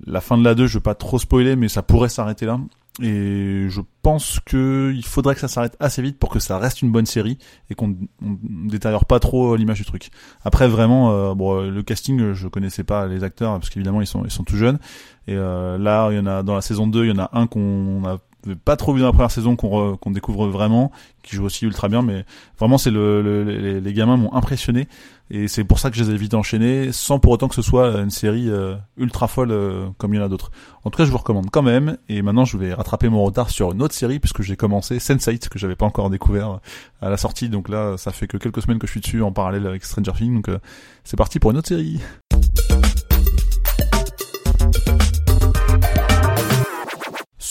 la 0.06 0.22
fin 0.22 0.38
de 0.38 0.44
la 0.44 0.56
2, 0.56 0.68
je 0.68 0.76
veux 0.76 0.84
pas 0.84 0.96
trop 0.96 1.18
spoiler, 1.18 1.56
mais 1.56 1.68
ça 1.68 1.82
pourrait 1.82 2.10
s'arrêter 2.10 2.46
là. 2.46 2.60
Et 3.02 3.66
je 3.68 3.82
pense 4.02 4.40
que 4.46 4.94
il 4.96 5.06
faudrait 5.06 5.34
que 5.36 5.42
ça 5.42 5.50
s'arrête 5.50 5.76
assez 5.82 6.02
vite 6.02 6.18
pour 6.18 6.30
que 6.30 6.40
ça 6.40 6.58
reste 6.58 6.82
une 6.82 6.92
bonne 6.92 7.06
série 7.06 7.38
et 7.70 7.76
qu'on 7.76 7.90
ne 7.90 8.70
détériore 8.70 9.04
pas 9.06 9.20
trop 9.20 9.58
l'image 9.58 9.80
du 9.80 9.86
truc. 9.86 10.12
Après 10.46 10.68
vraiment, 10.70 11.12
euh, 11.12 11.36
bon, 11.36 11.62
le 11.70 11.84
casting, 11.84 12.32
je 12.32 12.48
connaissais 12.48 12.86
pas 12.86 13.06
les 13.08 13.26
acteurs 13.26 13.54
parce 13.54 13.70
qu'évidemment 13.70 14.00
ils 14.00 14.08
sont 14.08 14.24
ils 14.24 14.32
sont 14.32 14.44
tout 14.44 14.56
jeunes. 14.56 14.80
Et 15.28 15.36
euh, 15.36 15.78
là, 15.78 16.10
il 16.12 16.16
y 16.16 16.20
en 16.20 16.26
a 16.26 16.44
dans 16.44 16.56
la 16.56 16.62
saison 16.62 16.88
2, 16.88 17.06
il 17.06 17.10
y 17.10 17.12
en 17.12 17.20
a 17.20 17.30
un 17.34 17.48
qu'on 17.48 18.06
a 18.06 18.20
pas 18.54 18.76
trop 18.76 18.94
vu 18.94 19.00
dans 19.00 19.08
la 19.08 19.14
première 19.14 19.32
saison 19.32 19.56
qu'on 19.56 20.12
découvre 20.12 20.48
vraiment, 20.48 20.92
qui 21.24 21.36
joue 21.36 21.46
aussi 21.46 21.66
ultra 21.66 21.90
bien, 21.90 22.02
mais 22.02 22.26
vraiment 22.60 22.78
c'est 22.78 22.92
le, 22.92 23.44
les, 23.44 23.82
les, 23.82 23.94
gamins 23.94 24.18
m'ont 24.18 24.34
impressionné 24.34 24.88
et 25.32 25.48
c'est 25.48 25.64
pour 25.64 25.80
ça 25.80 25.90
que 25.90 25.98
je 25.98 26.04
les 26.04 26.12
ai 26.12 26.18
vite 26.18 26.36
enchaînés, 26.36 26.92
sans 26.92 27.18
pour 27.18 27.32
autant 27.32 27.48
que 27.48 27.56
ce 27.56 27.64
soit 27.64 28.00
une 28.00 28.12
série 28.12 28.48
euh, 28.48 28.76
ultra 28.98 29.28
folle 29.28 29.52
euh, 29.52 29.88
comme 29.98 30.14
il 30.14 30.18
y 30.18 30.20
en 30.20 30.26
a 30.26 30.30
d'autres. 30.30 30.52
En 30.84 30.92
tout 30.92 30.98
cas, 30.98 31.06
je 31.06 31.12
vous 31.12 31.18
recommande 31.18 31.50
quand 31.50 31.64
même. 31.64 31.98
Et 32.10 32.22
maintenant, 32.22 32.46
je 32.46 32.58
vais 32.58 32.74
rattraper 32.74 33.10
mon 33.10 33.24
retard 33.24 33.50
sur 33.50 33.72
une 33.72 33.82
autre 33.82 33.96
série 33.96 34.20
puisque 34.20 34.44
j'ai 34.44 34.56
commencé 34.56 35.00
Sense8 35.00 35.50
que 35.50 35.58
j'avais 35.58 35.76
pas 35.76 35.86
encore 35.86 36.12
découvert 36.12 36.60
à 37.02 37.10
la 37.10 37.18
sortie. 37.18 37.50
Donc 37.50 37.70
là, 37.70 37.98
ça 37.98 38.12
fait 38.12 38.28
que 38.28 38.38
quelques 38.38 38.62
semaines 38.62 38.78
que 38.78 38.86
je 38.86 38.92
suis 38.92 39.02
dessus 39.02 39.24
en 39.24 39.32
parallèle 39.32 39.66
avec 39.66 39.84
Stranger 39.84 40.12
Things. 40.16 40.36
Donc 40.36 40.50
euh, 40.50 40.60
c'est 41.04 41.18
parti 41.18 41.40
pour 41.40 41.50
une 41.50 41.58
autre 41.58 41.70
série. 41.70 42.00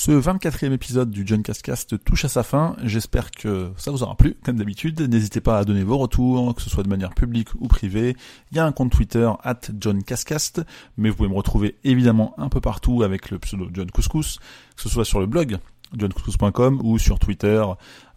Ce 0.04 0.11
24e 0.11 0.70
épisode 0.73 1.11
du 1.11 1.23
John 1.26 1.42
Cascast 1.42 2.04
touche 2.04 2.26
à 2.26 2.28
sa 2.28 2.42
fin. 2.42 2.76
J'espère 2.82 3.30
que 3.30 3.73
ça 3.78 3.90
vous 3.90 4.02
aura 4.02 4.18
plu, 4.18 4.37
comme 4.44 4.58
d'habitude. 4.58 5.00
N'hésitez 5.00 5.40
pas 5.40 5.58
à 5.58 5.64
donner 5.64 5.82
vos 5.82 5.96
retours, 5.96 6.54
que 6.54 6.61
ce 6.61 6.68
soit 6.68 6.82
de 6.82 6.90
manière 6.90 7.14
publique 7.14 7.49
ou 7.58 7.68
privée. 7.68 8.14
Il 8.52 8.58
y 8.58 8.61
a 8.61 8.66
un 8.66 8.73
compte 8.73 8.92
Twitter, 8.92 9.30
at 9.42 9.61
John 9.80 10.02
Cascast, 10.02 10.61
mais 10.99 11.08
vous 11.08 11.16
pouvez 11.16 11.30
me 11.30 11.34
retrouver 11.34 11.76
évidemment 11.84 12.34
un 12.37 12.50
peu 12.50 12.61
partout 12.61 13.02
avec 13.02 13.30
le 13.30 13.38
pseudo 13.38 13.70
John 13.73 13.90
Couscous, 13.90 14.40
que 14.76 14.82
ce 14.82 14.90
soit 14.90 15.06
sur 15.06 15.20
le 15.20 15.26
blog 15.26 15.56
johncouscous.com 15.96 16.80
ou 16.82 16.98
sur 16.98 17.18
Twitter, 17.18 17.64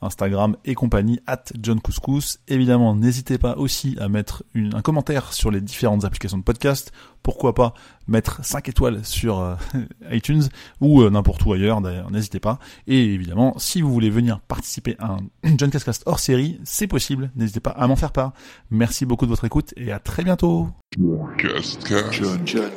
Instagram 0.02 0.56
et 0.66 0.76
compagnie 0.76 1.20
at 1.28 1.44
John 1.62 1.80
Couscous. 1.80 2.40
Évidemment, 2.48 2.96
n'hésitez 2.96 3.38
pas 3.38 3.56
aussi 3.58 3.96
à 4.00 4.10
mettre 4.10 4.44
un 4.56 4.82
commentaire 4.82 5.34
sur 5.34 5.52
les 5.52 5.62
différentes 5.62 6.06
applications 6.06 6.38
de 6.38 6.44
podcast. 6.44 6.92
Pourquoi 7.24 7.54
pas 7.54 7.74
mettre 8.08 8.44
5 8.46 8.70
étoiles 8.70 9.04
sur 9.04 9.40
euh, 9.40 9.56
iTunes 10.12 10.44
ou 10.80 11.02
euh, 11.02 11.10
n'importe 11.10 11.44
où 11.46 11.54
ailleurs 11.54 11.82
d'ailleurs, 11.82 12.12
n'hésitez 12.12 12.40
pas. 12.40 12.60
Et 12.88 13.14
évidemment, 13.14 13.58
si 13.58 13.82
vous 13.82 13.92
voulez 13.92 14.10
venir 14.10 14.40
participer 14.42 14.96
à 15.00 15.14
un 15.14 15.20
John 15.58 15.70
Cascast 15.70 16.04
hors 16.06 16.20
série, 16.20 16.60
c'est 16.64 16.88
possible. 16.88 17.32
N'hésitez 17.36 17.60
pas 17.60 17.72
à 17.72 17.88
m'en 17.88 17.96
faire 17.96 18.12
part. 18.12 18.34
Merci 18.70 19.06
beaucoup 19.06 19.26
de 19.26 19.32
votre 19.32 19.46
écoute 19.46 19.74
et 19.78 19.92
à 19.92 20.00
très 20.00 20.24
bientôt. 20.24 20.70
John, 20.98 22.12
John, 22.12 22.40
John, 22.46 22.72